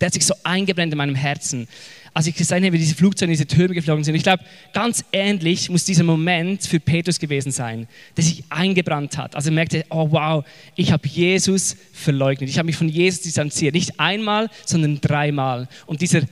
Der 0.00 0.06
hat 0.06 0.14
sich 0.14 0.24
so 0.24 0.34
eingeblendet 0.42 0.94
in 0.94 0.98
meinem 0.98 1.14
Herzen 1.14 1.68
als 2.12 2.26
ich 2.26 2.34
gesehen 2.34 2.64
habe, 2.64 2.72
wie 2.72 2.78
diese 2.78 2.96
Flugzeuge 2.96 3.30
in 3.30 3.38
diese 3.38 3.46
Türme 3.46 3.72
geflogen 3.72 4.02
sind. 4.02 4.16
Ich 4.16 4.24
glaube, 4.24 4.42
ganz 4.72 5.04
ähnlich 5.12 5.70
muss 5.70 5.84
dieser 5.84 6.02
Moment 6.02 6.62
für 6.64 6.80
Petrus 6.80 7.20
gewesen 7.20 7.52
sein, 7.52 7.86
der 8.16 8.24
sich 8.24 8.42
eingebrannt 8.48 9.16
hat. 9.16 9.36
Also 9.36 9.50
er 9.50 9.54
merkte, 9.54 9.84
oh 9.90 10.10
wow, 10.10 10.44
ich 10.74 10.90
habe 10.90 11.06
Jesus 11.06 11.76
verleugnet. 11.92 12.50
Ich 12.50 12.58
habe 12.58 12.66
mich 12.66 12.76
von 12.76 12.88
Jesus 12.88 13.22
distanziert. 13.22 13.74
Nicht 13.74 14.00
einmal, 14.00 14.50
sondern 14.66 15.00
dreimal. 15.00 15.68
Und 15.86 16.00
dieser 16.00 16.22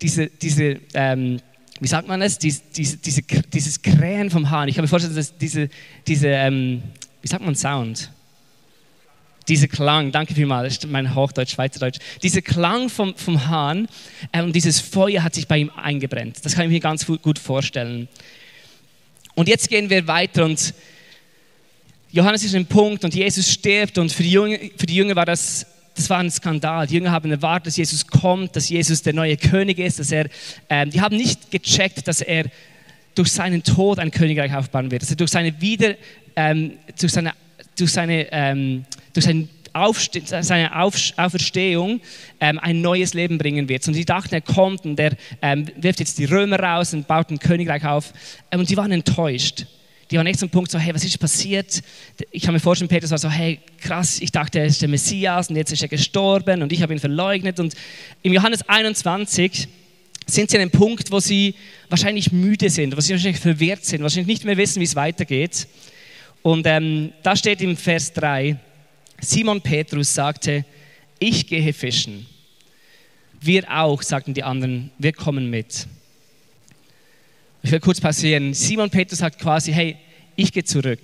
diese, 0.00 0.26
diese 0.28 0.78
ähm, 0.94 1.40
wie 1.80 1.88
sagt 1.88 2.08
man 2.08 2.22
es, 2.22 2.38
diese, 2.38 2.62
diese, 2.74 2.96
diese, 2.98 3.22
dieses 3.22 3.82
Krähen 3.82 4.30
vom 4.30 4.50
Hahn. 4.50 4.68
Ich 4.68 4.74
kann 4.74 4.84
mir 4.84 4.88
vorstellen, 4.88 5.14
dass 5.14 5.36
diese, 5.36 5.68
diese 6.06 6.28
ähm, 6.28 6.82
wie 7.20 7.28
sagt 7.28 7.44
man 7.44 7.54
Sound? 7.54 8.10
Dieser 9.48 9.68
Klang, 9.68 10.10
danke 10.10 10.34
vielmals, 10.34 10.84
mein 10.86 11.14
Hochdeutsch, 11.14 11.52
Schweizerdeutsch. 11.52 11.98
Dieser 12.22 12.42
Klang 12.42 12.88
vom, 12.88 13.14
vom 13.14 13.46
Hahn 13.46 13.88
äh, 14.32 14.42
und 14.42 14.54
dieses 14.54 14.80
Feuer 14.80 15.22
hat 15.22 15.34
sich 15.34 15.46
bei 15.46 15.58
ihm 15.58 15.70
eingebrennt. 15.70 16.44
Das 16.44 16.54
kann 16.54 16.64
ich 16.64 16.70
mir 16.70 16.80
ganz 16.80 17.06
gut 17.06 17.38
vorstellen. 17.38 18.08
Und 19.34 19.48
jetzt 19.48 19.68
gehen 19.68 19.90
wir 19.90 20.06
weiter 20.06 20.44
und 20.44 20.74
Johannes 22.10 22.44
ist 22.44 22.54
ein 22.54 22.66
Punkt 22.66 23.04
und 23.04 23.14
Jesus 23.14 23.52
stirbt 23.52 23.98
und 23.98 24.10
für 24.10 24.22
die 24.22 24.30
Jünger, 24.30 24.58
für 24.76 24.86
die 24.86 24.96
Jünger 24.96 25.14
war 25.14 25.26
das 25.26 25.66
das 25.96 26.10
war 26.10 26.18
ein 26.18 26.30
Skandal. 26.30 26.86
Die 26.86 26.94
Jünger 26.94 27.10
haben 27.10 27.30
erwartet, 27.30 27.68
dass 27.68 27.76
Jesus 27.76 28.06
kommt, 28.06 28.54
dass 28.54 28.68
Jesus 28.68 29.02
der 29.02 29.14
neue 29.14 29.36
König 29.36 29.78
ist, 29.78 29.98
dass 29.98 30.12
er, 30.12 30.28
ähm, 30.68 30.90
die 30.90 31.00
haben 31.00 31.16
nicht 31.16 31.50
gecheckt, 31.50 32.06
dass 32.06 32.20
er 32.20 32.44
durch 33.14 33.32
seinen 33.32 33.62
Tod 33.62 33.98
ein 33.98 34.10
Königreich 34.10 34.54
aufbauen 34.54 34.90
wird, 34.90 35.02
dass 35.02 35.10
er 35.10 35.16
durch 35.16 35.30
seine 35.30 35.58
Wieder, 35.60 35.94
ähm, 36.36 36.72
durch 37.00 37.12
seine, 37.12 37.32
durch 37.78 37.90
seine, 37.90 38.30
ähm, 38.30 38.84
durch 39.16 39.26
seine 39.26 39.48
seine 40.40 40.74
Auferstehung 40.74 42.00
ähm, 42.40 42.58
ein 42.58 42.80
neues 42.80 43.12
Leben 43.12 43.36
bringen 43.36 43.68
wird. 43.68 43.86
Und 43.86 43.92
sie 43.92 44.06
dachten, 44.06 44.34
er 44.34 44.40
kommt 44.40 44.86
und 44.86 44.98
er 44.98 45.14
ähm, 45.42 45.66
wirft 45.76 46.00
jetzt 46.00 46.16
die 46.16 46.24
Römer 46.24 46.58
raus 46.58 46.94
und 46.94 47.06
baut 47.06 47.30
ein 47.30 47.38
Königreich 47.38 47.84
auf. 47.84 48.14
Ähm, 48.50 48.60
und 48.60 48.68
sie 48.68 48.76
waren 48.78 48.90
enttäuscht 48.90 49.66
die 50.10 50.16
waren 50.16 50.26
echt 50.26 50.38
zum 50.38 50.50
Punkt 50.50 50.70
so, 50.70 50.78
hey, 50.78 50.94
was 50.94 51.04
ist 51.04 51.18
passiert? 51.18 51.82
Ich 52.30 52.42
kann 52.42 52.54
mir 52.54 52.60
vorstellen, 52.60 52.88
Petrus 52.88 53.10
war 53.10 53.18
so, 53.18 53.28
hey, 53.28 53.58
krass, 53.80 54.20
ich 54.20 54.30
dachte, 54.30 54.60
er 54.60 54.66
ist 54.66 54.80
der 54.80 54.88
Messias 54.88 55.50
und 55.50 55.56
jetzt 55.56 55.72
ist 55.72 55.82
er 55.82 55.88
gestorben 55.88 56.62
und 56.62 56.72
ich 56.72 56.82
habe 56.82 56.92
ihn 56.92 57.00
verleugnet. 57.00 57.58
Und 57.58 57.74
im 58.22 58.32
Johannes 58.32 58.68
21 58.68 59.68
sind 60.26 60.50
sie 60.50 60.56
an 60.56 60.62
einem 60.62 60.70
Punkt, 60.70 61.10
wo 61.10 61.20
sie 61.20 61.54
wahrscheinlich 61.88 62.30
müde 62.32 62.70
sind, 62.70 62.96
wo 62.96 63.00
sie 63.00 63.14
wahrscheinlich 63.14 63.40
verwirrt 63.40 63.84
sind, 63.84 64.02
wahrscheinlich 64.02 64.28
nicht 64.28 64.44
mehr 64.44 64.56
wissen, 64.56 64.80
wie 64.80 64.84
es 64.84 64.94
weitergeht. 64.94 65.66
Und 66.42 66.66
ähm, 66.66 67.12
da 67.24 67.34
steht 67.34 67.60
im 67.60 67.76
Vers 67.76 68.12
3, 68.12 68.56
Simon 69.20 69.60
Petrus 69.60 70.14
sagte, 70.14 70.64
ich 71.18 71.46
gehe 71.46 71.72
fischen. 71.72 72.26
Wir 73.40 73.64
auch, 73.70 74.02
sagten 74.02 74.34
die 74.34 74.42
anderen, 74.42 74.90
wir 74.98 75.12
kommen 75.12 75.50
mit. 75.50 75.86
Ich 77.62 77.70
will 77.70 77.80
kurz 77.80 78.00
passieren. 78.00 78.54
Simon 78.54 78.90
Petrus 78.90 79.18
sagt 79.18 79.38
quasi, 79.40 79.72
hey, 79.72 79.96
ich 80.36 80.52
gehe 80.52 80.64
zurück. 80.64 81.00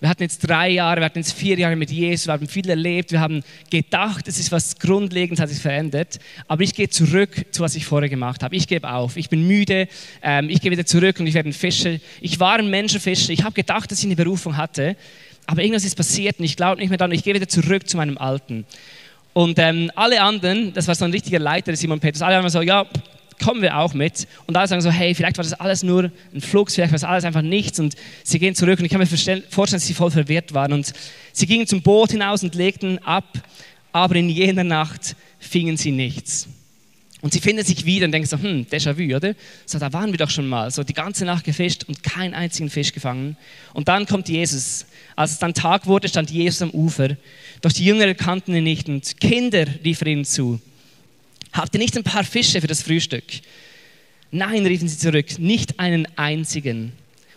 Wir 0.00 0.10
hatten 0.10 0.22
jetzt 0.22 0.40
drei 0.40 0.68
Jahre, 0.68 1.00
wir 1.00 1.06
hatten 1.06 1.20
jetzt 1.20 1.32
vier 1.32 1.58
Jahre 1.58 1.76
mit 1.76 1.90
Jesus, 1.90 2.26
wir 2.26 2.34
haben 2.34 2.46
viel 2.46 2.68
erlebt, 2.68 3.10
wir 3.12 3.20
haben 3.20 3.42
gedacht, 3.70 4.28
es 4.28 4.38
ist 4.38 4.52
was 4.52 4.78
Grundlegendes, 4.78 5.40
hat 5.40 5.48
sich 5.48 5.60
verändert. 5.60 6.18
Aber 6.46 6.62
ich 6.62 6.74
gehe 6.74 6.90
zurück 6.90 7.46
zu 7.52 7.62
was 7.62 7.74
ich 7.74 7.86
vorher 7.86 8.10
gemacht 8.10 8.42
habe. 8.42 8.54
Ich 8.54 8.66
gebe 8.66 8.92
auf. 8.92 9.16
Ich 9.16 9.30
bin 9.30 9.46
müde. 9.46 9.88
Ähm, 10.20 10.50
ich 10.50 10.60
gehe 10.60 10.70
wieder 10.70 10.84
zurück 10.84 11.20
und 11.20 11.26
ich 11.26 11.32
werde 11.32 11.48
ein 11.48 11.54
Fischer. 11.54 11.96
Ich 12.20 12.38
war 12.38 12.58
ein 12.58 12.68
Menschenfischer. 12.68 13.30
Ich 13.30 13.44
habe 13.44 13.54
gedacht, 13.54 13.90
dass 13.90 14.00
ich 14.00 14.04
eine 14.04 14.16
Berufung 14.16 14.58
hatte. 14.58 14.96
Aber 15.46 15.62
irgendwas 15.62 15.84
ist 15.84 15.96
passiert 15.96 16.38
und 16.38 16.44
ich 16.44 16.56
glaube 16.56 16.80
nicht 16.80 16.88
mehr 16.88 16.98
daran. 16.98 17.12
Ich 17.12 17.22
gehe 17.22 17.34
wieder 17.34 17.48
zurück 17.48 17.88
zu 17.88 17.96
meinem 17.96 18.18
Alten. 18.18 18.64
Und 19.32 19.58
ähm, 19.58 19.90
alle 19.94 20.22
anderen, 20.22 20.72
das 20.72 20.86
war 20.86 20.94
so 20.94 21.04
ein 21.04 21.10
richtiger 21.10 21.40
Leiter, 21.40 21.74
Simon 21.74 22.00
Petrus, 22.00 22.22
alle 22.22 22.36
haben 22.36 22.48
so, 22.48 22.62
ja, 22.62 22.86
kommen 23.42 23.62
wir 23.62 23.76
auch 23.76 23.94
mit. 23.94 24.26
Und 24.46 24.56
alle 24.56 24.68
sagen 24.68 24.80
so, 24.80 24.90
hey, 24.90 25.14
vielleicht 25.14 25.36
war 25.36 25.42
das 25.42 25.54
alles 25.54 25.82
nur 25.82 26.10
ein 26.32 26.40
Flug, 26.40 26.70
vielleicht 26.70 26.92
war 26.92 26.96
das 26.96 27.04
alles 27.04 27.24
einfach 27.24 27.42
nichts. 27.42 27.80
Und 27.80 27.94
sie 28.22 28.38
gehen 28.38 28.54
zurück 28.54 28.78
und 28.78 28.84
ich 28.84 28.90
kann 28.90 29.00
mir 29.00 29.06
vorstellen, 29.06 29.42
dass 29.50 29.86
sie 29.86 29.94
voll 29.94 30.10
verwirrt 30.10 30.54
waren. 30.54 30.72
Und 30.72 30.92
sie 31.32 31.46
gingen 31.46 31.66
zum 31.66 31.82
Boot 31.82 32.12
hinaus 32.12 32.42
und 32.42 32.54
legten 32.54 32.98
ab, 32.98 33.26
aber 33.92 34.14
in 34.16 34.28
jener 34.28 34.64
Nacht 34.64 35.16
fingen 35.38 35.76
sie 35.76 35.90
nichts. 35.90 36.48
Und 37.24 37.32
sie 37.32 37.40
finden 37.40 37.64
sich 37.64 37.86
wieder 37.86 38.04
und 38.04 38.12
denken 38.12 38.28
so, 38.28 38.36
hm, 38.38 38.66
Déjà-vu, 38.70 39.16
oder? 39.16 39.34
So, 39.64 39.78
da 39.78 39.90
waren 39.94 40.12
wir 40.12 40.18
doch 40.18 40.28
schon 40.28 40.46
mal. 40.46 40.70
So 40.70 40.84
die 40.84 40.92
ganze 40.92 41.24
Nacht 41.24 41.42
gefischt 41.42 41.84
und 41.84 42.02
keinen 42.02 42.34
einzigen 42.34 42.68
Fisch 42.68 42.92
gefangen. 42.92 43.38
Und 43.72 43.88
dann 43.88 44.04
kommt 44.04 44.28
Jesus. 44.28 44.84
Als 45.16 45.30
es 45.30 45.38
dann 45.38 45.54
Tag 45.54 45.86
wurde, 45.86 46.06
stand 46.06 46.30
Jesus 46.30 46.60
am 46.60 46.68
Ufer. 46.72 47.16
Doch 47.62 47.72
die 47.72 47.82
Jünger 47.82 48.04
erkannten 48.04 48.54
ihn 48.54 48.64
nicht 48.64 48.90
und 48.90 49.18
Kinder 49.20 49.64
riefen 49.82 50.06
ihm 50.06 50.24
zu. 50.26 50.60
Habt 51.54 51.74
ihr 51.74 51.78
nicht 51.78 51.96
ein 51.96 52.04
paar 52.04 52.24
Fische 52.24 52.60
für 52.60 52.66
das 52.66 52.82
Frühstück? 52.82 53.24
Nein, 54.30 54.66
riefen 54.66 54.86
sie 54.86 54.98
zurück, 54.98 55.38
nicht 55.38 55.80
einen 55.80 56.06
einzigen. 56.16 56.92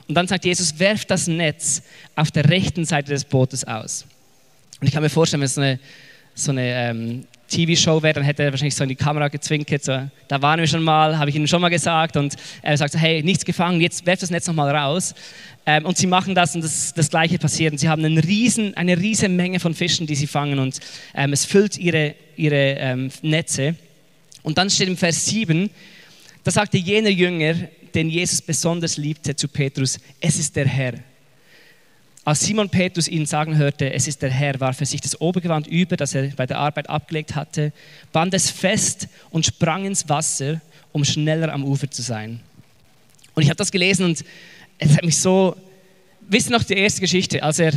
Und 0.10 0.15
dann 0.15 0.28
sagt 0.28 0.43
Jesus, 0.43 0.80
werft 0.80 1.12
das 1.12 1.28
Netz 1.28 1.82
auf 2.13 2.30
der 2.30 2.50
rechten 2.50 2.84
Seite 2.84 3.13
des 3.13 3.23
Bootes 3.23 3.63
aus. 3.63 4.06
Und 4.82 4.88
ich 4.88 4.93
kann 4.93 5.02
mir 5.02 5.10
vorstellen, 5.10 5.39
wenn 5.39 5.45
es 5.45 5.56
so 5.56 5.62
eine, 5.62 5.80
so 6.36 6.52
eine 6.52 6.89
ähm, 6.89 7.26
TV-Show 7.48 8.04
wäre, 8.04 8.16
dann 8.16 8.24
hätte 8.24 8.44
er 8.44 8.52
wahrscheinlich 8.52 8.76
so 8.76 8.84
in 8.84 8.90
die 8.90 8.96
Kamera 8.96 9.28
gezwinkert, 9.28 9.84
so, 9.84 10.00
da 10.28 10.42
waren 10.42 10.60
wir 10.60 10.68
schon 10.68 10.84
mal, 10.84 11.18
habe 11.18 11.30
ich 11.30 11.36
ihnen 11.36 11.48
schon 11.48 11.62
mal 11.62 11.70
gesagt. 11.70 12.18
Und 12.18 12.36
er 12.62 12.78
sagt 12.78 12.94
so, 12.94 13.00
hey, 13.00 13.24
nichts 13.24 13.46
gefangen, 13.46 13.82
jetzt 13.82 14.06
werft 14.06 14.22
das 14.22 14.30
Netz 14.30 14.48
nochmal 14.48 14.76
raus. 14.76 15.16
Ähm, 15.66 15.86
und 15.86 15.98
sie 15.98 16.08
machen 16.08 16.36
das 16.36 16.56
und 16.56 16.64
das, 16.64 16.94
das 16.94 17.10
Gleiche 17.10 17.38
passiert. 17.38 17.74
Und 17.74 17.78
sie 17.78 17.90
haben 17.90 18.04
einen 18.04 18.18
riesen, 18.18 18.76
eine 18.76 18.98
riesige 18.98 19.30
Menge 19.30 19.60
von 19.60 19.74
Fischen, 19.74 20.08
die 20.08 20.16
sie 20.16 20.28
fangen 20.28 20.60
und 20.60 20.80
ähm, 21.14 21.34
es 21.34 21.46
füllt 21.46 21.78
ihre, 21.78 22.16
ihre 22.36 22.76
ähm, 22.80 23.10
Netze. 23.22 23.76
Und 24.44 24.58
dann 24.58 24.70
steht 24.70 24.88
im 24.88 24.98
Vers 24.98 25.26
7, 25.26 25.70
da 26.44 26.52
sagte 26.52 26.78
jener 26.78 27.10
Jünger, 27.10 27.56
den 27.94 28.10
Jesus 28.10 28.42
besonders 28.42 28.98
liebte, 28.98 29.36
zu 29.36 29.48
Petrus, 29.48 30.00
es 30.22 30.40
ist 30.40 30.56
der 30.56 30.68
Herr. 30.68 30.94
Als 32.28 32.42
Simon 32.42 32.68
Petrus 32.68 33.08
ihn 33.08 33.26
sagen 33.26 33.56
hörte, 33.56 33.94
es 33.94 34.06
ist 34.06 34.22
der 34.22 34.30
Herr, 34.30 34.60
warf 34.60 34.82
er 34.82 34.86
sich 34.86 35.00
das 35.00 35.22
Obergewand 35.22 35.66
über, 35.66 35.96
das 35.96 36.13
er 36.13 36.28
bei 36.36 36.46
der 36.46 36.58
Arbeit 36.58 36.90
abgelegt 36.90 37.36
hatte, 37.36 37.72
band 38.12 38.34
es 38.34 38.50
fest 38.52 39.08
und 39.30 39.46
sprang 39.46 39.86
ins 39.86 40.10
Wasser, 40.10 40.60
um 40.92 41.06
schneller 41.06 41.54
am 41.54 41.63
Ufer 41.63 41.90
zu 41.90 42.02
sein. 42.02 42.42
Und 43.34 43.44
ich 43.44 43.50
habe 43.50 43.56
das 43.56 43.72
gelesen 43.72 44.04
und 44.04 44.26
es 44.78 44.98
hat 44.98 45.06
mich 45.06 45.18
so, 45.18 45.56
wisst 46.28 46.50
ihr 46.50 46.58
noch 46.58 46.66
die 46.66 46.74
erste 46.74 47.00
Geschichte, 47.00 47.42
als 47.42 47.60
er 47.60 47.72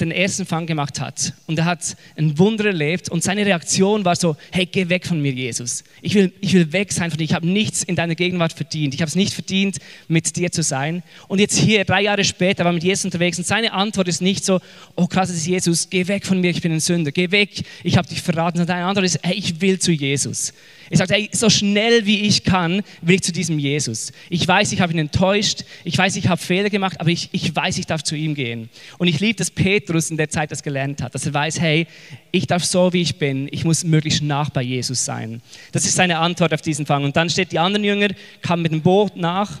den 0.00 0.10
ersten 0.10 0.44
Fang 0.44 0.66
gemacht 0.66 1.00
hat 1.00 1.34
und 1.46 1.58
er 1.58 1.66
hat 1.66 1.96
ein 2.16 2.36
Wunder 2.38 2.66
erlebt 2.66 3.08
und 3.08 3.22
seine 3.22 3.46
Reaktion 3.46 4.04
war 4.04 4.16
so, 4.16 4.36
hey, 4.50 4.66
geh 4.66 4.88
weg 4.88 5.06
von 5.06 5.20
mir, 5.20 5.32
Jesus. 5.32 5.84
Ich 6.02 6.14
will, 6.14 6.32
ich 6.40 6.52
will 6.52 6.72
weg 6.72 6.92
sein 6.92 7.10
von 7.10 7.18
dir. 7.18 7.24
Ich 7.24 7.34
habe 7.34 7.46
nichts 7.46 7.84
in 7.84 7.94
deiner 7.94 8.14
Gegenwart 8.14 8.52
verdient. 8.52 8.94
Ich 8.94 9.00
habe 9.00 9.08
es 9.08 9.14
nicht 9.14 9.32
verdient, 9.32 9.78
mit 10.08 10.36
dir 10.36 10.50
zu 10.50 10.62
sein. 10.62 11.02
Und 11.28 11.38
jetzt 11.38 11.56
hier, 11.56 11.84
drei 11.84 12.02
Jahre 12.02 12.24
später, 12.24 12.64
war 12.64 12.72
mit 12.72 12.82
Jesus 12.82 13.04
unterwegs 13.04 13.38
und 13.38 13.46
seine 13.46 13.72
Antwort 13.72 14.08
ist 14.08 14.20
nicht 14.20 14.44
so, 14.44 14.60
oh 14.96 15.06
krass, 15.06 15.28
das 15.28 15.38
ist 15.38 15.46
Jesus, 15.46 15.88
geh 15.90 16.08
weg 16.08 16.26
von 16.26 16.40
mir, 16.40 16.50
ich 16.50 16.60
bin 16.60 16.72
ein 16.72 16.80
Sünder. 16.80 17.12
Geh 17.12 17.30
weg, 17.30 17.50
ich 17.82 17.96
habe 17.96 18.08
dich 18.08 18.20
verraten. 18.20 18.60
Und 18.60 18.66
seine 18.66 18.84
Antwort 18.84 19.06
ist, 19.06 19.20
hey, 19.22 19.34
ich 19.34 19.60
will 19.60 19.78
zu 19.78 19.92
Jesus. 19.92 20.52
Er 20.90 20.98
sagt, 20.98 21.12
hey, 21.12 21.28
so 21.32 21.48
schnell 21.48 22.06
wie 22.06 22.20
ich 22.20 22.44
kann, 22.44 22.82
will 23.00 23.16
ich 23.16 23.22
zu 23.22 23.32
diesem 23.32 23.58
Jesus. 23.58 24.12
Ich 24.28 24.46
weiß, 24.46 24.72
ich 24.72 24.80
habe 24.80 24.92
ihn 24.92 24.98
enttäuscht. 24.98 25.64
Ich 25.84 25.96
weiß, 25.96 26.16
ich 26.16 26.28
habe 26.28 26.40
Fehler 26.40 26.70
gemacht, 26.70 27.00
aber 27.00 27.10
ich, 27.10 27.28
ich 27.32 27.54
weiß, 27.54 27.78
ich 27.78 27.86
darf 27.86 28.02
zu 28.02 28.14
ihm 28.16 28.34
gehen. 28.34 28.68
Und 28.98 29.08
ich 29.08 29.20
liebe, 29.20 29.36
dass 29.36 29.50
Petrus 29.50 30.10
in 30.10 30.16
der 30.16 30.28
Zeit 30.28 30.50
das 30.50 30.62
gelernt 30.62 31.02
hat, 31.02 31.14
dass 31.14 31.26
er 31.26 31.34
weiß, 31.34 31.60
hey, 31.60 31.86
ich 32.32 32.46
darf 32.46 32.64
so, 32.64 32.92
wie 32.92 33.02
ich 33.02 33.16
bin, 33.16 33.48
ich 33.50 33.64
muss 33.64 33.84
möglichst 33.84 34.22
nah 34.22 34.44
bei 34.44 34.62
Jesus 34.62 35.04
sein. 35.04 35.40
Das 35.72 35.84
ist 35.84 35.94
seine 35.94 36.18
Antwort 36.18 36.52
auf 36.52 36.62
diesen 36.62 36.86
Fang. 36.86 37.04
Und 37.04 37.16
dann 37.16 37.30
steht, 37.30 37.52
die 37.52 37.58
anderen 37.58 37.84
Jünger 37.84 38.08
kamen 38.42 38.62
mit 38.62 38.72
dem 38.72 38.82
Boot 38.82 39.16
nach, 39.16 39.60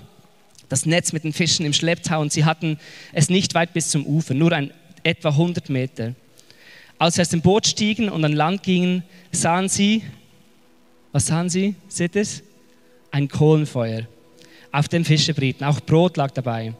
das 0.68 0.86
Netz 0.86 1.12
mit 1.12 1.24
den 1.24 1.32
Fischen 1.32 1.64
im 1.64 1.72
Schlepptau 1.72 2.20
und 2.20 2.32
sie 2.32 2.44
hatten 2.44 2.78
es 3.12 3.28
nicht 3.28 3.54
weit 3.54 3.72
bis 3.72 3.90
zum 3.90 4.06
Ufer, 4.06 4.34
nur 4.34 4.52
ein, 4.52 4.72
etwa 5.02 5.28
100 5.28 5.68
Meter. 5.68 6.14
Als 6.98 7.16
sie 7.16 7.20
aus 7.20 7.28
dem 7.28 7.42
Boot 7.42 7.66
stiegen 7.66 8.08
und 8.08 8.24
an 8.24 8.32
Land 8.32 8.62
gingen, 8.62 9.02
sahen 9.30 9.68
sie, 9.68 10.02
was 11.14 11.28
sahen 11.28 11.48
sie? 11.48 11.76
Seht 11.86 12.16
es? 12.16 12.42
Ein 13.12 13.28
Kohlenfeuer 13.28 14.08
auf 14.72 14.88
dem 14.88 15.04
Fischebriten. 15.04 15.64
Auch 15.64 15.78
Brot 15.78 16.16
lag 16.16 16.32
dabei. 16.32 16.74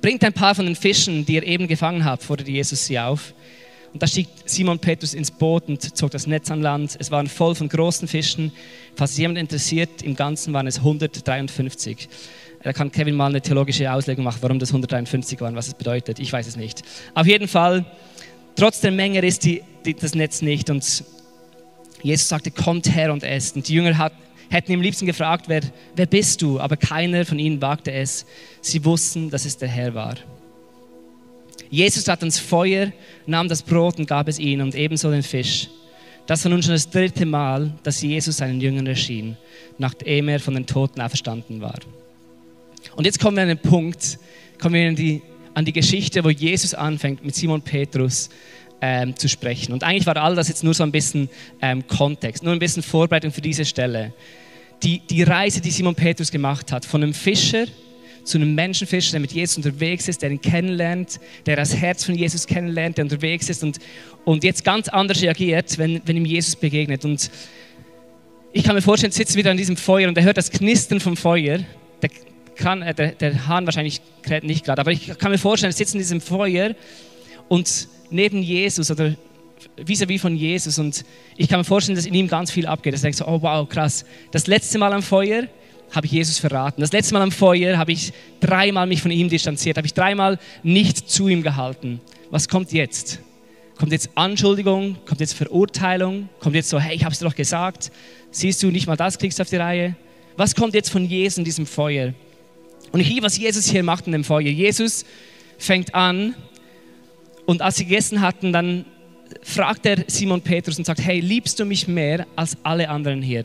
Bringt 0.00 0.22
ein 0.22 0.32
paar 0.32 0.54
von 0.54 0.64
den 0.64 0.76
Fischen, 0.76 1.26
die 1.26 1.34
ihr 1.34 1.42
eben 1.42 1.66
gefangen 1.66 2.04
habt, 2.04 2.22
forderte 2.22 2.52
Jesus 2.52 2.86
sie 2.86 3.00
auf. 3.00 3.34
Und 3.92 4.00
da 4.00 4.06
stieg 4.06 4.28
Simon 4.44 4.78
Petrus 4.78 5.12
ins 5.12 5.32
Boot 5.32 5.66
und 5.66 5.96
zog 5.96 6.12
das 6.12 6.28
Netz 6.28 6.52
an 6.52 6.62
Land. 6.62 6.96
Es 7.00 7.10
waren 7.10 7.26
voll 7.26 7.56
von 7.56 7.68
großen 7.68 8.06
Fischen. 8.06 8.52
Falls 8.94 9.16
jemand 9.16 9.38
interessiert, 9.38 10.02
im 10.02 10.14
Ganzen 10.14 10.52
waren 10.52 10.68
es 10.68 10.78
153. 10.78 12.08
Da 12.62 12.72
kann 12.72 12.92
Kevin 12.92 13.16
mal 13.16 13.26
eine 13.26 13.42
theologische 13.42 13.90
Auslegung 13.90 14.22
machen, 14.22 14.38
warum 14.42 14.60
das 14.60 14.68
153 14.68 15.40
waren, 15.40 15.56
was 15.56 15.66
es 15.66 15.74
bedeutet. 15.74 16.20
Ich 16.20 16.32
weiß 16.32 16.46
es 16.46 16.54
nicht. 16.54 16.82
Auf 17.14 17.26
jeden 17.26 17.48
Fall, 17.48 17.84
trotz 18.54 18.80
der 18.80 18.92
Menge 18.92 19.18
ist 19.26 19.44
die, 19.44 19.62
die, 19.84 19.94
das 19.94 20.14
Netz 20.14 20.42
nicht. 20.42 20.70
Und 20.70 21.02
Jesus 22.06 22.28
sagte, 22.28 22.50
kommt 22.50 22.94
her 22.94 23.12
und 23.12 23.24
esst. 23.24 23.56
Und 23.56 23.68
die 23.68 23.74
Jünger 23.74 23.98
hat, 23.98 24.12
hätten 24.48 24.72
ihm 24.72 24.80
liebsten 24.80 25.06
gefragt, 25.06 25.46
wer, 25.48 25.62
wer 25.96 26.06
bist 26.06 26.40
du? 26.40 26.60
Aber 26.60 26.76
keiner 26.76 27.24
von 27.24 27.38
ihnen 27.38 27.60
wagte 27.60 27.92
es. 27.92 28.26
Sie 28.60 28.84
wussten, 28.84 29.28
dass 29.28 29.44
es 29.44 29.56
der 29.56 29.68
Herr 29.68 29.94
war. 29.94 30.14
Jesus 31.68 32.06
hat 32.06 32.20
ans 32.20 32.38
Feuer, 32.38 32.92
nahm 33.26 33.48
das 33.48 33.62
Brot 33.62 33.98
und 33.98 34.06
gab 34.06 34.28
es 34.28 34.38
ihnen 34.38 34.62
und 34.62 34.76
ebenso 34.76 35.10
den 35.10 35.24
Fisch. 35.24 35.68
Das 36.26 36.44
war 36.44 36.50
nun 36.50 36.62
schon 36.62 36.74
das 36.74 36.88
dritte 36.88 37.26
Mal, 37.26 37.72
dass 37.82 38.02
Jesus 38.02 38.36
seinen 38.36 38.60
Jüngern 38.60 38.86
erschien, 38.86 39.36
nachdem 39.78 40.28
er 40.28 40.38
von 40.38 40.54
den 40.54 40.66
Toten 40.66 41.00
auferstanden 41.00 41.60
war. 41.60 41.78
Und 42.94 43.04
jetzt 43.04 43.18
kommen 43.18 43.36
wir 43.36 43.42
an 43.42 43.48
den 43.48 43.58
Punkt, 43.58 44.18
kommen 44.60 44.74
wir 44.74 44.92
die, 44.92 45.22
an 45.54 45.64
die 45.64 45.72
Geschichte, 45.72 46.22
wo 46.22 46.30
Jesus 46.30 46.72
anfängt 46.72 47.24
mit 47.24 47.34
Simon 47.34 47.62
Petrus 47.62 48.28
ähm, 48.80 49.16
zu 49.16 49.28
sprechen. 49.28 49.72
Und 49.72 49.84
eigentlich 49.84 50.06
war 50.06 50.16
all 50.16 50.34
das 50.34 50.48
jetzt 50.48 50.64
nur 50.64 50.74
so 50.74 50.82
ein 50.82 50.92
bisschen 50.92 51.28
ähm, 51.62 51.86
Kontext, 51.86 52.42
nur 52.42 52.52
ein 52.52 52.58
bisschen 52.58 52.82
Vorbereitung 52.82 53.32
für 53.32 53.40
diese 53.40 53.64
Stelle. 53.64 54.12
Die, 54.82 55.00
die 55.00 55.22
Reise, 55.22 55.60
die 55.60 55.70
Simon 55.70 55.94
Petrus 55.94 56.30
gemacht 56.30 56.70
hat, 56.72 56.84
von 56.84 57.02
einem 57.02 57.14
Fischer 57.14 57.66
zu 58.26 58.38
einem 58.38 58.54
Menschenfischer, 58.54 59.12
der 59.12 59.20
mit 59.20 59.32
Jesus 59.32 59.56
unterwegs 59.56 60.08
ist, 60.08 60.20
der 60.20 60.30
ihn 60.30 60.40
kennenlernt, 60.40 61.20
der 61.46 61.56
das 61.56 61.74
Herz 61.74 62.04
von 62.04 62.14
Jesus 62.16 62.46
kennenlernt, 62.46 62.98
der 62.98 63.04
unterwegs 63.04 63.48
ist 63.48 63.62
und, 63.62 63.78
und 64.24 64.42
jetzt 64.44 64.64
ganz 64.64 64.88
anders 64.88 65.22
reagiert, 65.22 65.78
wenn, 65.78 66.02
wenn 66.04 66.16
ihm 66.16 66.24
Jesus 66.24 66.56
begegnet. 66.56 67.04
Und 67.04 67.30
ich 68.52 68.64
kann 68.64 68.74
mir 68.74 68.82
vorstellen, 68.82 69.12
sitzt 69.12 69.36
wieder 69.36 69.52
an 69.52 69.56
diesem 69.56 69.76
Feuer 69.76 70.08
und 70.08 70.18
er 70.18 70.24
hört 70.24 70.36
das 70.36 70.50
Knistern 70.50 70.98
vom 70.98 71.16
Feuer. 71.16 71.60
Der, 72.02 72.10
kann, 72.56 72.82
äh, 72.82 72.94
der, 72.94 73.12
der 73.12 73.46
Hahn 73.46 73.64
wahrscheinlich 73.66 74.00
kräht 74.22 74.44
nicht 74.44 74.64
gerade, 74.64 74.80
aber 74.80 74.90
ich 74.90 75.16
kann 75.18 75.30
mir 75.30 75.38
vorstellen, 75.38 75.70
er 75.70 75.76
sitzt 75.76 75.94
in 75.94 76.00
diesem 76.00 76.20
Feuer 76.20 76.74
und 77.48 77.88
neben 78.10 78.42
Jesus 78.42 78.90
oder 78.90 79.16
vis-à-vis 79.76 80.18
-vis 80.18 80.20
von 80.20 80.36
Jesus 80.36 80.78
und 80.78 81.04
ich 81.36 81.48
kann 81.48 81.60
mir 81.60 81.64
vorstellen, 81.64 81.96
dass 81.96 82.06
in 82.06 82.14
ihm 82.14 82.28
ganz 82.28 82.50
viel 82.50 82.66
abgeht. 82.66 82.94
Er 82.94 83.00
denkt 83.00 83.16
so, 83.16 83.26
oh 83.26 83.40
wow, 83.42 83.68
krass. 83.68 84.04
Das 84.30 84.46
letzte 84.46 84.78
Mal 84.78 84.92
am 84.92 85.02
Feuer 85.02 85.48
habe 85.92 86.06
ich 86.06 86.12
Jesus 86.12 86.38
verraten. 86.38 86.80
Das 86.80 86.92
letzte 86.92 87.14
Mal 87.14 87.22
am 87.22 87.32
Feuer 87.32 87.78
habe 87.78 87.92
ich 87.92 88.12
dreimal 88.40 88.86
mich 88.86 89.02
von 89.02 89.10
ihm 89.10 89.28
distanziert, 89.28 89.76
habe 89.76 89.86
ich 89.86 89.94
dreimal 89.94 90.38
nicht 90.62 91.08
zu 91.08 91.28
ihm 91.28 91.42
gehalten. 91.42 92.00
Was 92.30 92.48
kommt 92.48 92.72
jetzt? 92.72 93.20
Kommt 93.76 93.92
jetzt 93.92 94.10
Anschuldigung? 94.14 94.96
Kommt 95.06 95.20
jetzt 95.20 95.34
Verurteilung? 95.34 96.28
Kommt 96.40 96.54
jetzt 96.54 96.70
so, 96.70 96.80
hey, 96.80 96.96
ich 96.96 97.04
habe 97.04 97.12
es 97.12 97.18
dir 97.18 97.26
doch 97.26 97.34
gesagt. 97.34 97.90
Siehst 98.30 98.62
du, 98.62 98.70
nicht 98.70 98.86
mal 98.86 98.96
das 98.96 99.18
kriegst 99.18 99.38
du 99.38 99.42
auf 99.42 99.50
die 99.50 99.56
Reihe. 99.56 99.96
Was 100.36 100.54
kommt 100.54 100.74
jetzt 100.74 100.90
von 100.90 101.04
Jesus 101.04 101.38
in 101.38 101.44
diesem 101.44 101.66
Feuer? 101.66 102.12
Und 102.92 103.00
ich 103.00 103.08
liebe, 103.08 103.26
was 103.26 103.38
Jesus 103.38 103.66
hier 103.66 103.82
macht 103.82 104.06
in 104.06 104.12
dem 104.12 104.24
Feuer. 104.24 104.40
Jesus 104.42 105.04
fängt 105.58 105.94
an 105.94 106.34
und 107.46 107.62
als 107.62 107.76
sie 107.76 107.84
gegessen 107.84 108.20
hatten, 108.20 108.52
dann 108.52 108.84
fragt 109.42 109.86
er 109.86 110.04
Simon 110.06 110.40
Petrus 110.40 110.78
und 110.78 110.84
sagt, 110.84 111.00
hey, 111.00 111.20
liebst 111.20 111.58
du 111.58 111.64
mich 111.64 111.88
mehr 111.88 112.26
als 112.36 112.56
alle 112.62 112.88
anderen 112.88 113.22
hier? 113.22 113.44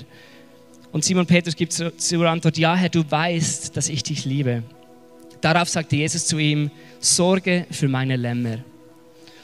Und 0.92 1.06
Simon 1.06 1.26
Petrus 1.26 1.56
gibt 1.56 1.72
zur 1.72 2.28
Antwort, 2.28 2.58
ja 2.58 2.76
Herr, 2.76 2.90
du 2.90 3.10
weißt, 3.10 3.76
dass 3.78 3.88
ich 3.88 4.04
dich 4.04 4.26
liebe. 4.26 4.64
Darauf 5.40 5.70
sagte 5.70 5.96
Jesus 5.96 6.26
zu 6.26 6.38
ihm, 6.38 6.70
Sorge 7.00 7.66
für 7.72 7.88
meine 7.88 8.16
Lämmer. 8.16 8.58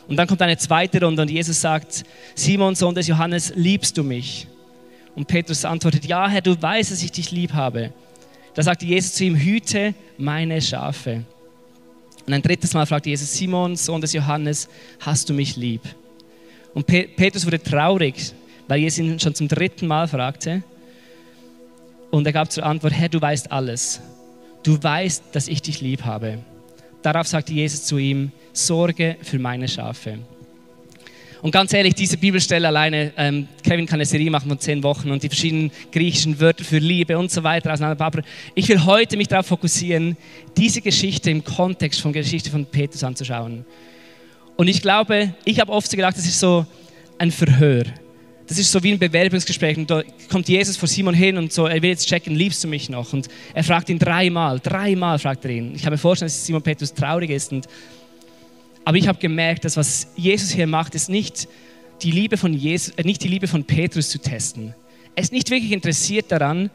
Und 0.08 0.16
dann 0.16 0.28
kommt 0.28 0.42
eine 0.42 0.58
zweite 0.58 1.02
Runde 1.02 1.22
und 1.22 1.30
Jesus 1.30 1.60
sagt, 1.60 2.04
Simon, 2.36 2.76
Sohn 2.76 2.96
des 2.96 3.08
Johannes, 3.08 3.54
liebst 3.56 3.98
du 3.98 4.04
mich? 4.04 4.48
Und 5.16 5.28
Petrus 5.28 5.66
antwortet, 5.66 6.06
ja 6.06 6.28
Herr, 6.28 6.42
du 6.42 6.62
weißt, 6.62 6.92
dass 6.92 7.04
ich 7.04 7.12
dich 7.12 7.32
lieb 7.32 7.54
habe. 7.54 7.92
Da 8.54 8.64
sagte 8.64 8.86
Jesus 8.86 9.14
zu 9.14 9.24
ihm, 9.24 9.36
hüte 9.36 9.94
meine 10.18 10.62
Schafe. 10.62 11.24
Und 12.28 12.34
ein 12.34 12.42
drittes 12.42 12.74
Mal 12.74 12.86
fragte 12.86 13.10
Jesus, 13.10 13.34
Simon, 13.34 13.78
Sohn 13.78 14.02
des 14.02 14.12
Johannes, 14.12 14.68
hast 15.00 15.30
du 15.30 15.34
mich 15.34 15.56
lieb? 15.56 15.82
Und 16.74 16.86
Petrus 16.86 17.46
wurde 17.46 17.64
traurig, 17.64 18.34
weil 18.68 18.82
Jesus 18.82 19.00
ihn 19.00 19.20
schon 19.20 19.34
zum 19.34 19.48
dritten 19.48 19.88
Mal 19.88 20.10
fragte. 20.10 20.62
Und 22.12 22.28
er 22.28 22.34
gab 22.34 22.52
zur 22.52 22.66
Antwort, 22.66 22.94
Herr, 22.94 23.08
du 23.08 23.22
weißt 23.22 23.50
alles. 23.52 24.02
Du 24.62 24.82
weißt, 24.82 25.24
dass 25.32 25.48
ich 25.48 25.62
dich 25.62 25.80
lieb 25.80 26.04
habe. 26.04 26.40
Darauf 27.02 27.28
sagte 27.28 27.54
Jesus 27.54 27.86
zu 27.86 27.98
ihm, 27.98 28.34
Sorge 28.52 29.16
für 29.22 29.40
meine 29.40 29.70
Schafe. 29.70 30.20
Und 31.42 31.52
ganz 31.52 31.74
ehrlich, 31.74 31.94
diese 31.94 32.18
Bibelstelle 32.18 32.68
alleine, 32.68 33.12
ähm, 33.18 33.48
Kevin 33.64 33.86
kann 33.86 33.98
eine 33.98 34.06
Serie 34.06 34.32
machen 34.32 34.50
von 34.50 34.60
zehn 34.60 34.82
Wochen 34.84 35.12
und 35.12 35.22
die 35.22 35.30
verschiedenen 35.30 35.72
griechischen 35.92 36.40
Wörter 36.40 36.64
für 36.64 36.80
Liebe 36.80 37.18
und 37.18 37.32
so 37.32 37.44
weiter 37.44 37.72
auseinander. 37.72 38.04
Aber 38.04 38.22
ich 38.56 38.68
will 38.70 38.84
heute 38.86 39.18
mich 39.18 39.28
darauf 39.28 39.48
fokussieren, 39.48 40.18
diese 40.56 40.82
Geschichte 40.82 41.30
im 41.30 41.44
Kontext 41.44 42.02
von 42.02 42.14
Geschichte 42.14 42.50
von 42.50 42.66
Petrus 42.66 43.04
anzuschauen. 43.04 43.66
Und 44.56 44.68
ich 44.68 44.82
glaube, 44.82 45.34
ich 45.46 45.60
habe 45.60 45.72
oft 45.72 45.90
so 45.90 45.96
gedacht, 45.96 46.18
das 46.18 46.26
ist 46.26 46.40
so 46.40 46.66
ein 47.20 47.32
Verhör. 47.32 47.84
Das 48.48 48.58
ist 48.58 48.72
so 48.72 48.82
wie 48.82 48.94
ein 48.94 49.00
Bewerbungsgespräch. 49.00 49.78
Und 49.78 49.92
da 49.92 50.02
kommt 50.32 50.48
Jesus 50.48 50.78
vor 50.78 50.88
Simon 50.88 51.14
hin 51.14 51.38
und 51.38 51.52
so, 51.54 51.68
er 51.68 51.82
will 51.82 51.90
jetzt 51.90 52.08
checken, 52.08 52.36
liebst 52.36 52.64
du 52.64 52.68
mich 52.68 52.90
noch? 52.90 53.14
Und 53.14 53.28
er 53.54 53.64
fragt 53.64 53.90
ihn 53.90 54.00
dreimal, 54.00 54.60
dreimal 54.60 55.20
fragt 55.20 55.46
er 55.46 55.52
ihn. 55.52 55.76
Ich 55.76 55.84
kann 55.84 55.92
mir 55.92 55.98
vorstellen, 55.98 56.28
dass 56.28 56.46
Simon 56.46 56.62
Petrus 56.62 56.94
traurig 56.94 57.30
ist. 57.30 57.52
Und, 57.52 57.68
aber 58.88 58.96
ich 58.96 59.10
habe 59.10 59.20
gemerkt, 59.20 59.66
dass 59.66 59.76
was 59.76 60.08
Jesus 60.16 60.52
hier 60.52 60.66
macht, 60.66 60.96
ist 60.96 61.10
nicht 61.10 61.50
die 62.04 62.10
Liebe 62.10 62.38
von 62.38 62.54
Jesus, 62.54 62.94
äh, 62.96 63.04
nicht 63.04 63.22
die 63.22 63.28
Liebe 63.28 63.46
von 63.46 63.66
Petrus 63.66 64.08
zu 64.08 64.18
testen. 64.18 64.74
Er 65.14 65.24
ist 65.24 65.34
nicht 65.34 65.50
wirklich 65.50 65.74
interessiert 65.74 66.32
daran, 66.32 66.70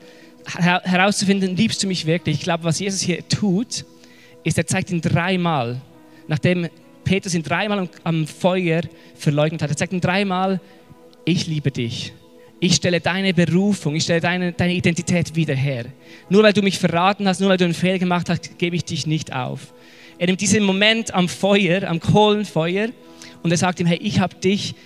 herauszufinden, 0.45 1.57
liebst 1.57 1.83
du 1.83 1.87
mich 1.87 2.05
wirklich? 2.05 2.37
Ich 2.37 2.43
glaube, 2.43 2.65
was 2.65 2.81
Jesus 2.81 3.01
hier 3.01 3.27
tut, 3.27 3.87
ist, 4.45 4.59
er 4.59 4.67
zeigt 4.67 4.91
ihn 4.91 5.01
dreimal, 5.01 5.81
nachdem 6.29 6.69
Petrus 7.03 7.33
ihn 7.33 7.45
dreimal 7.45 7.89
am 8.05 8.27
Feuer 8.27 8.83
verleugnet 9.15 9.63
hat. 9.63 9.71
Er 9.71 9.77
zeigt 9.79 9.95
ihn 9.95 10.03
dreimal, 10.03 10.61
ich 11.25 11.47
liebe 11.47 11.71
dich. 11.71 12.13
Ich 12.61 12.75
stelle 12.75 13.01
deine 13.01 13.33
Berufung, 13.33 13.95
ich 13.95 14.03
stelle 14.03 14.21
deine, 14.21 14.53
deine 14.53 14.75
Identität 14.75 15.35
wieder 15.35 15.55
her. 15.55 15.87
Nur 16.29 16.43
weil 16.43 16.53
du 16.53 16.61
mich 16.61 16.79
verraten 16.79 17.27
hast, 17.27 17.41
nur 17.41 17.49
weil 17.49 17.57
du 17.57 17.65
einen 17.65 17.73
Fehler 17.73 17.99
gemacht 17.99 18.29
hast, 18.29 18.59
gebe 18.59 18.77
ich 18.77 18.85
dich 18.85 19.07
nicht 19.07 19.33
auf. 19.33 19.73
Er 20.23 20.27
nimmt 20.27 20.41
diesen 20.41 20.63
Moment 20.63 21.13
am 21.13 21.29
Feuer, 21.29 21.83
am 21.91 21.99
Kohlenfeuer 21.99 22.91
und 23.43 23.51
er 23.51 23.57
sagt 23.57 23.81
ihm, 23.81 23.89
hey, 23.89 23.99
ich 24.01 24.21
habe 24.21 24.37
dich, 24.37 24.77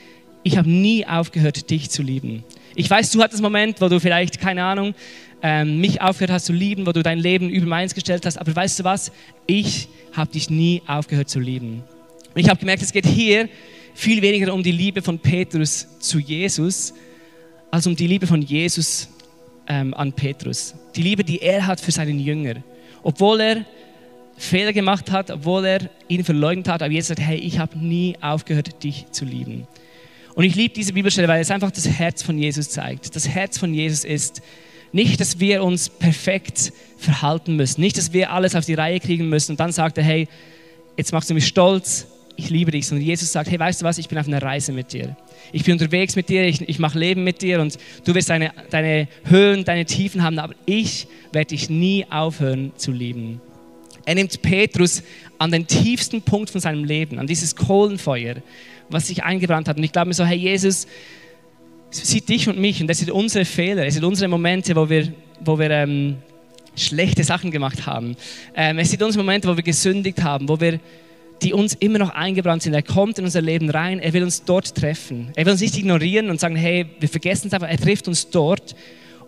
ich 0.45 0.57
habe 0.57 0.67
nie 0.67 1.07
aufgehört, 1.07 1.69
dich 1.69 1.91
zu 1.91 2.03
lieben. 2.03 2.43
Ich 2.75 2.89
weiß, 2.89 3.11
du 3.11 3.23
hattest 3.23 3.41
einen 3.41 3.53
Moment, 3.53 3.83
wo 3.83 3.91
du 3.91 4.01
vielleicht, 4.01 4.41
keine 4.41 4.65
Ahnung, 4.65 4.95
ähm, 5.43 5.79
mich 5.79 6.01
aufgehört 6.01 6.31
hast 6.31 6.47
zu 6.47 6.55
lieben, 6.55 6.87
wo 6.87 6.93
du 6.93 7.03
dein 7.03 7.19
Leben 7.19 7.51
über 7.51 7.67
meins 7.67 7.95
gestellt 7.95 8.25
hast, 8.25 8.39
aber 8.39 8.57
weißt 8.57 8.81
du 8.81 8.85
was? 8.85 9.13
Ich 9.47 9.89
habe 10.15 10.33
dich 10.33 10.49
nie 10.49 10.81
aufgehört 10.87 11.29
zu 11.29 11.39
lieben. 11.39 11.85
Und 12.35 12.41
ich 12.41 12.49
habe 12.49 12.59
gemerkt, 12.59 12.81
es 12.81 12.93
geht 12.93 13.05
hier 13.05 13.51
viel 13.93 14.23
weniger 14.23 14.55
um 14.55 14.63
die 14.63 14.73
Liebe 14.73 15.03
von 15.03 15.19
Petrus 15.19 15.87
zu 15.99 16.19
Jesus, 16.19 16.95
als 17.71 17.87
um 17.87 17.95
die 17.95 18.07
Liebe 18.07 18.27
von 18.27 18.41
Jesus 18.41 19.11
ähm, 19.69 19.93
an 19.93 20.15
Petrus. 20.15 20.75
Die 20.95 21.03
Liebe, 21.03 21.25
die 21.25 21.43
er 21.43 21.67
hat 21.67 21.79
für 21.79 21.93
seinen 21.93 22.21
Jünger. 22.21 22.55
Obwohl 23.03 23.41
er 23.43 23.67
Fehler 24.37 24.73
gemacht 24.73 25.11
hat, 25.11 25.31
obwohl 25.31 25.65
er 25.65 25.91
ihn 26.09 26.25
verleugnet 26.25 26.69
hat, 26.69 26.83
aber 26.83 26.93
Jesus 26.93 27.09
sagt, 27.09 27.21
hey, 27.21 27.39
ich 27.39 27.59
habe 27.59 27.79
nie 27.79 28.17
aufgehört, 28.21 28.83
dich 28.83 29.07
zu 29.11 29.25
lieben. 29.25 29.67
Und 30.35 30.45
ich 30.45 30.55
liebe 30.55 30.75
diese 30.75 30.93
Bibelstelle, 30.93 31.29
weil 31.29 31.41
es 31.41 31.51
einfach 31.51 31.71
das 31.71 31.89
Herz 31.89 32.23
von 32.23 32.39
Jesus 32.39 32.69
zeigt. 32.69 33.17
Das 33.17 33.27
Herz 33.27 33.57
von 33.57 33.73
Jesus 33.73 34.05
ist 34.05 34.43
nicht, 34.93 35.21
dass 35.21 35.41
wir 35.41 35.63
uns 35.63 35.89
perfekt 35.89 36.73
verhalten 36.99 37.57
müssen, 37.57 37.81
nicht, 37.81 37.97
dass 37.97 38.13
wir 38.13 38.33
alles 38.33 38.55
auf 38.55 38.65
die 38.65 38.75
Reihe 38.75 39.01
kriegen 39.01 39.29
müssen 39.29 39.53
und 39.53 39.61
dann 39.61 39.73
sagt 39.73 39.99
er, 39.99 40.05
hey, 40.05 40.29
jetzt 40.97 41.13
machst 41.13 41.31
du 41.31 41.35
mich 41.35 41.47
stolz, 41.47 42.07
ich 42.37 42.51
liebe 42.51 42.71
dich, 42.71 42.87
sondern 42.87 43.07
Jesus 43.07 43.33
sagt, 43.33 43.51
hey, 43.51 43.59
weißt 43.59 43.81
du 43.81 43.87
was, 43.87 43.99
ich 43.99 44.09
bin 44.09 44.19
auf 44.19 44.29
einer 44.29 44.43
Reise 44.43 44.73
mit 44.73 44.93
dir. 44.93 45.17
Ich 45.53 45.65
bin 45.65 45.73
unterwegs 45.73 46.17
mit 46.17 46.29
dir, 46.29 46.45
ich, 46.45 46.67
ich 46.69 46.79
mache 46.79 46.99
Leben 46.99 47.25
mit 47.25 47.41
dir 47.41 47.61
und 47.61 47.79
du 48.05 48.15
wirst 48.15 48.29
deine, 48.29 48.53
deine 48.71 49.09
Höhen, 49.25 49.65
deine 49.65 49.87
Tiefen 49.87 50.23
haben, 50.23 50.39
aber 50.39 50.55
ich 50.67 51.09
werde 51.33 51.49
dich 51.49 51.71
nie 51.71 52.05
aufhören 52.11 52.73
zu 52.77 52.93
lieben. 52.93 53.41
Er 54.07 54.15
nimmt 54.15 54.41
Petrus 54.41 55.03
an 55.39 55.51
den 55.51 55.67
tiefsten 55.67 56.23
Punkt 56.23 56.49
von 56.49 56.61
seinem 56.61 56.85
Leben, 56.85 57.19
an 57.19 57.27
dieses 57.27 57.55
Kohlenfeuer, 57.55 58.37
was 58.89 59.09
sich 59.09 59.25
eingebrannt 59.25 59.69
hat. 59.69 59.77
Und 59.77 59.85
ich 59.85 59.93
glaube 59.93 60.09
mir 60.09 60.15
so, 60.15 60.25
hey, 60.25 60.39
Jesus 60.39 60.87
sieht 61.91 62.29
dich 62.29 62.49
und 62.49 62.59
mich 62.59 62.81
und 62.81 62.89
er 62.89 62.95
sieht 62.95 63.11
unsere 63.11 63.45
Fehler, 63.45 63.85
er 63.85 63.91
sieht 63.91 64.05
unsere 64.05 64.29
Momente, 64.29 64.75
wo 64.75 64.89
wir, 64.89 65.13
wo 65.41 65.59
wir 65.59 65.71
ähm, 65.71 66.17
schlechte 66.77 67.25
Sachen 67.25 67.51
gemacht 67.51 67.85
haben. 67.87 68.17
Ähm, 68.55 68.79
er 68.79 68.85
sieht 68.85 69.03
unsere 69.03 69.25
Momente, 69.25 69.49
wo 69.49 69.57
wir 69.57 69.63
gesündigt 69.63 70.23
haben, 70.23 70.49
wo 70.49 70.61
wir 70.61 70.81
die 71.43 71.53
uns 71.53 71.75
immer 71.75 71.99
noch 71.99 72.11
eingebrannt 72.11 72.63
sind. 72.63 72.75
Er 72.75 72.83
kommt 72.83 73.19
in 73.19 73.25
unser 73.25 73.43
Leben 73.43 73.69
rein, 73.69 73.99
er 73.99 74.13
will 74.13 74.23
uns 74.23 74.45
dort 74.45 74.75
treffen. 74.75 75.33
Er 75.35 75.45
will 75.45 75.53
uns 75.53 75.61
nicht 75.61 75.77
ignorieren 75.77 76.31
und 76.31 76.41
sagen, 76.41 76.57
hey, 76.57 76.87
wir 76.99 77.09
vergessen 77.09 77.49
es 77.49 77.53
aber. 77.53 77.69
Er 77.69 77.77
trifft 77.77 78.09
uns 78.09 78.31
dort 78.31 78.75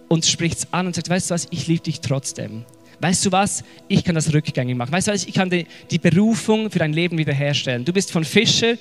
und 0.08 0.24
spricht 0.24 0.58
es 0.58 0.72
an 0.72 0.86
und 0.86 0.94
sagt, 0.94 1.10
weißt 1.10 1.30
du 1.30 1.34
was, 1.34 1.48
ich 1.50 1.66
liebe 1.66 1.82
dich 1.82 2.00
trotzdem. 2.00 2.64
Weißt 3.00 3.26
du 3.26 3.32
was, 3.32 3.64
ich 3.86 4.04
kann 4.04 4.14
das 4.14 4.32
rückgängig 4.32 4.76
machen. 4.76 4.92
Weißt 4.92 5.08
du 5.08 5.12
was, 5.12 5.26
ich 5.26 5.34
kann 5.34 5.50
die, 5.50 5.66
die 5.90 5.98
Berufung 5.98 6.70
für 6.70 6.78
dein 6.78 6.92
Leben 6.92 7.18
wiederherstellen. 7.18 7.84
Du 7.84 7.92
bist 7.92 8.10
von 8.10 8.24
Fischer 8.24 8.76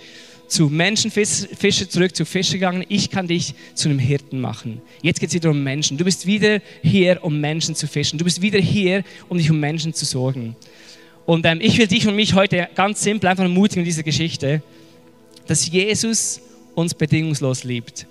zu 0.47 0.69
Menschenfischer 0.69 1.89
zurück 1.89 2.15
zu 2.15 2.25
Fischer 2.25 2.53
gegangen. 2.53 2.85
Ich 2.87 3.09
kann 3.09 3.27
dich 3.27 3.53
zu 3.73 3.89
einem 3.89 3.99
Hirten 3.99 4.39
machen. 4.39 4.81
Jetzt 5.01 5.19
geht 5.19 5.29
es 5.29 5.35
wieder 5.35 5.51
um 5.51 5.61
Menschen. 5.63 5.97
Du 5.97 6.05
bist 6.05 6.25
wieder 6.25 6.61
hier, 6.81 7.23
um 7.23 7.39
Menschen 7.39 7.75
zu 7.75 7.87
fischen. 7.87 8.17
Du 8.17 8.23
bist 8.23 8.41
wieder 8.41 8.59
hier, 8.59 9.03
um 9.29 9.37
dich 9.37 9.51
um 9.51 9.59
Menschen 9.59 9.93
zu 9.93 10.05
sorgen. 10.05 10.55
Und 11.25 11.45
ähm, 11.45 11.59
ich 11.61 11.77
will 11.77 11.87
dich 11.87 12.07
und 12.07 12.15
mich 12.15 12.33
heute 12.33 12.69
ganz 12.75 13.03
simpel 13.03 13.29
einfach 13.29 13.43
ermutigen 13.43 13.81
in 13.81 13.85
dieser 13.85 14.03
Geschichte, 14.03 14.61
dass 15.45 15.69
Jesus 15.69 16.41
uns 16.73 16.93
bedingungslos 16.93 17.63
liebt. 17.63 18.07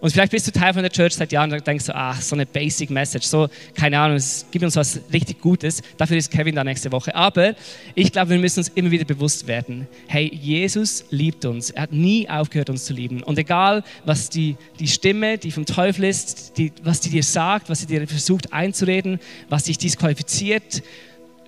Und 0.00 0.10
vielleicht 0.10 0.32
bist 0.32 0.46
du 0.46 0.52
Teil 0.52 0.72
von 0.72 0.82
der 0.82 0.90
Church 0.90 1.14
seit 1.14 1.30
Jahren 1.30 1.52
und 1.52 1.66
denkst 1.66 1.84
so, 1.84 1.92
ach, 1.92 2.20
so 2.22 2.34
eine 2.34 2.46
Basic 2.46 2.88
Message, 2.90 3.26
so, 3.26 3.48
keine 3.74 3.98
Ahnung, 3.98 4.16
es 4.16 4.46
gibt 4.50 4.64
uns 4.64 4.76
was 4.76 5.00
richtig 5.12 5.40
Gutes. 5.40 5.82
Dafür 5.98 6.16
ist 6.16 6.30
Kevin 6.30 6.54
da 6.54 6.64
nächste 6.64 6.90
Woche. 6.90 7.14
Aber 7.14 7.54
ich 7.94 8.10
glaube, 8.10 8.30
wir 8.30 8.38
müssen 8.38 8.60
uns 8.60 8.68
immer 8.68 8.90
wieder 8.90 9.04
bewusst 9.04 9.46
werden, 9.46 9.86
hey, 10.06 10.32
Jesus 10.34 11.04
liebt 11.10 11.44
uns. 11.44 11.70
Er 11.70 11.82
hat 11.82 11.92
nie 11.92 12.28
aufgehört, 12.28 12.70
uns 12.70 12.86
zu 12.86 12.94
lieben. 12.94 13.22
Und 13.22 13.38
egal, 13.38 13.84
was 14.06 14.30
die, 14.30 14.56
die 14.78 14.88
Stimme, 14.88 15.36
die 15.36 15.50
vom 15.50 15.66
Teufel 15.66 16.04
ist, 16.04 16.56
die, 16.56 16.72
was 16.82 17.00
die 17.00 17.10
dir 17.10 17.22
sagt, 17.22 17.68
was 17.68 17.80
sie 17.80 17.86
dir 17.86 18.06
versucht 18.08 18.52
einzureden, 18.52 19.20
was 19.50 19.64
dich 19.64 19.76
disqualifiziert, 19.76 20.82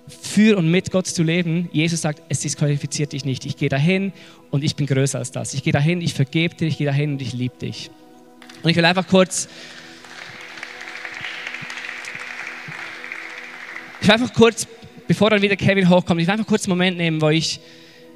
für 0.05 0.57
und 0.57 0.69
mit 0.69 0.91
Gott 0.91 1.07
zu 1.07 1.23
leben, 1.23 1.69
Jesus 1.71 2.01
sagt, 2.01 2.21
es 2.27 2.41
disqualifiziert 2.41 3.13
dich 3.13 3.23
nicht. 3.23 3.45
Ich 3.45 3.55
gehe 3.55 3.69
dahin 3.69 4.11
und 4.51 4.63
ich 4.63 4.75
bin 4.75 4.85
größer 4.85 5.17
als 5.17 5.31
das. 5.31 5.53
Ich 5.53 5.63
gehe 5.63 5.71
dahin, 5.71 6.01
ich 6.01 6.13
vergebe 6.13 6.55
dir, 6.55 6.67
ich 6.67 6.77
gehe 6.77 6.87
dahin 6.87 7.13
und 7.13 7.21
ich 7.21 7.31
liebe 7.31 7.55
dich. 7.57 7.89
Und 8.63 8.69
ich 8.69 8.77
will 8.77 8.85
einfach 8.85 9.05
kurz, 9.05 9.49
ich 14.01 14.07
will 14.07 14.13
einfach 14.13 14.33
kurz, 14.33 14.65
bevor 15.07 15.29
dann 15.29 15.41
wieder 15.41 15.57
Kevin 15.57 15.89
hochkommt, 15.89 16.21
ich 16.21 16.27
will 16.27 16.31
einfach 16.33 16.47
kurz 16.47 16.63
einen 16.63 16.71
Moment 16.77 16.97
nehmen, 16.97 17.21
wo 17.21 17.29
ich 17.29 17.59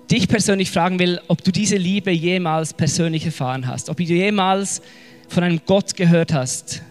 dich 0.09 0.29
persönlich 0.29 0.71
fragen 0.71 0.99
will, 0.99 1.19
ob 1.27 1.43
du 1.43 1.51
diese 1.51 1.75
Liebe 1.75 2.11
jemals 2.11 2.73
persönlich 2.73 3.25
erfahren 3.25 3.67
hast, 3.67 3.89
ob 3.89 3.97
du 3.97 4.03
jemals 4.03 4.81
von 5.27 5.43
einem 5.43 5.59
Gott 5.65 5.95
gehört 5.97 6.33
hast. 6.33 6.81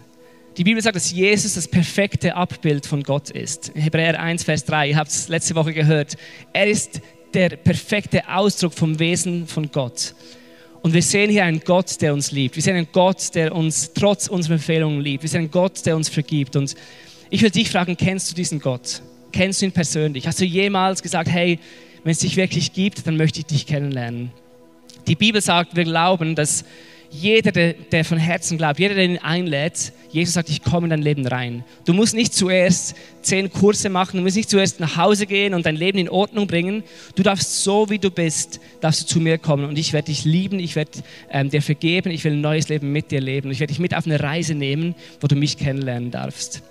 Die 0.59 0.65
Bibel 0.65 0.83
sagt, 0.83 0.97
dass 0.97 1.11
Jesus 1.11 1.55
das 1.55 1.69
perfekte 1.69 2.35
Abbild 2.35 2.87
von 2.87 3.03
Gott 3.03 3.31
ist. 3.31 3.73
Hebräer 3.75 4.21
1, 4.21 4.45
Vers 4.45 4.65
3, 4.65 4.91
ihr 4.91 4.97
habt 4.97 5.11
es 5.11 5.29
letzte 5.29 5.55
Woche 5.55 5.73
gehört. 5.73 6.17
Er 6.53 6.67
ist 6.67 7.01
der 7.33 7.51
perfekte 7.51 8.29
Ausdruck 8.29 8.75
vom 8.75 8.99
Wesen 8.99 9.47
von 9.47 9.71
Gott. 9.71 10.15
Und 10.87 10.93
wir 10.93 11.03
sehen 11.03 11.31
hier 11.31 11.45
einen 11.45 11.59
Gott, 11.59 12.01
der 12.01 12.15
uns 12.15 12.31
liebt. 12.31 12.55
Wir 12.55 12.63
sehen 12.63 12.77
einen 12.77 12.87
Gott, 12.93 13.35
der 13.35 13.53
uns 13.53 13.91
trotz 13.93 14.29
unserer 14.29 14.55
Empfehlungen 14.55 15.01
liebt. 15.01 15.25
Wir 15.25 15.29
sehen 15.29 15.41
einen 15.41 15.51
Gott, 15.51 15.85
der 15.85 15.97
uns 15.97 16.09
vergibt. 16.09 16.55
Und 16.55 16.77
ich 17.29 17.43
will 17.43 17.51
dich 17.51 17.69
fragen, 17.69 17.97
kennst 17.97 18.31
du 18.31 18.37
diesen 18.37 18.61
Gott? 18.61 19.03
Kennst 19.33 19.61
du 19.61 19.67
ihn 19.67 19.73
persönlich? 19.73 20.29
Hast 20.29 20.41
du 20.41 20.45
jemals 20.45 21.03
gesagt, 21.03 21.29
hey, 21.29 21.59
wenn 22.05 22.13
es 22.13 22.21
dich 22.21 22.37
wirklich 22.37 22.73
gibt, 22.73 23.05
dann 23.05 23.17
möchte 23.17 23.41
ich 23.41 23.47
dich 23.47 23.67
kennenlernen? 23.67 24.31
Die 25.09 25.17
Bibel 25.17 25.41
sagt, 25.41 25.75
wir 25.75 25.83
glauben, 25.83 26.37
dass 26.37 26.65
jeder, 27.21 27.53
der, 27.53 27.73
der, 27.73 28.05
von 28.05 28.19
Herzen 28.19 28.59
glaubt, 28.59 28.79
jeder, 28.79 28.95
der 28.95 29.05
ihn 29.05 29.19
einlädt, 29.19 29.93
Jesus 30.11 30.35
sagt, 30.35 30.49
ich 30.49 30.63
komme 30.63 30.87
in 30.87 30.91
dein 30.91 31.03
Leben 31.03 31.27
rein. 31.27 31.65
Du 31.85 31.93
musst 31.93 32.15
nicht 32.15 32.35
zuerst 32.35 32.95
zehn 33.23 33.51
Kurse 33.51 33.89
machen, 33.89 34.19
du 34.19 34.23
musst 34.23 34.37
nicht 34.37 34.51
zuerst 34.51 34.81
nach 34.81 34.97
Hause 34.97 35.27
gehen 35.27 35.55
und 35.55 35.67
dein 35.67 35.77
Leben 35.77 35.99
in 35.99 36.09
Ordnung 36.09 36.47
bringen. 36.47 36.85
Du 37.15 37.23
darfst 37.23 37.65
so, 37.65 37.91
wie 37.91 37.99
du 37.99 38.11
bist, 38.11 38.61
darfst 38.81 39.03
du 39.03 39.07
zu 39.07 39.21
mir 39.21 39.39
kommen 39.39 39.65
und 39.65 39.79
ich 39.79 39.93
werde 39.93 40.07
dich 40.07 40.25
lieben, 40.25 40.59
ich 40.59 40.77
werde 40.77 40.93
ähm, 41.31 41.51
dir 41.51 41.63
vergeben, 41.63 42.11
ich 42.11 42.25
will 42.25 42.33
ein 42.33 42.41
neues 42.41 42.69
Leben 42.69 42.93
mit 42.93 43.11
dir 43.11 43.21
leben. 43.21 43.51
Ich 43.51 43.61
werde 43.61 43.73
dich 43.73 43.81
mit 43.81 43.95
auf 43.95 44.07
eine 44.07 44.21
Reise 44.21 44.55
nehmen, 44.55 44.95
wo 45.21 45.27
du 45.27 45.37
mich 45.37 45.57
kennenlernen 45.57 46.11
darfst. 46.11 46.63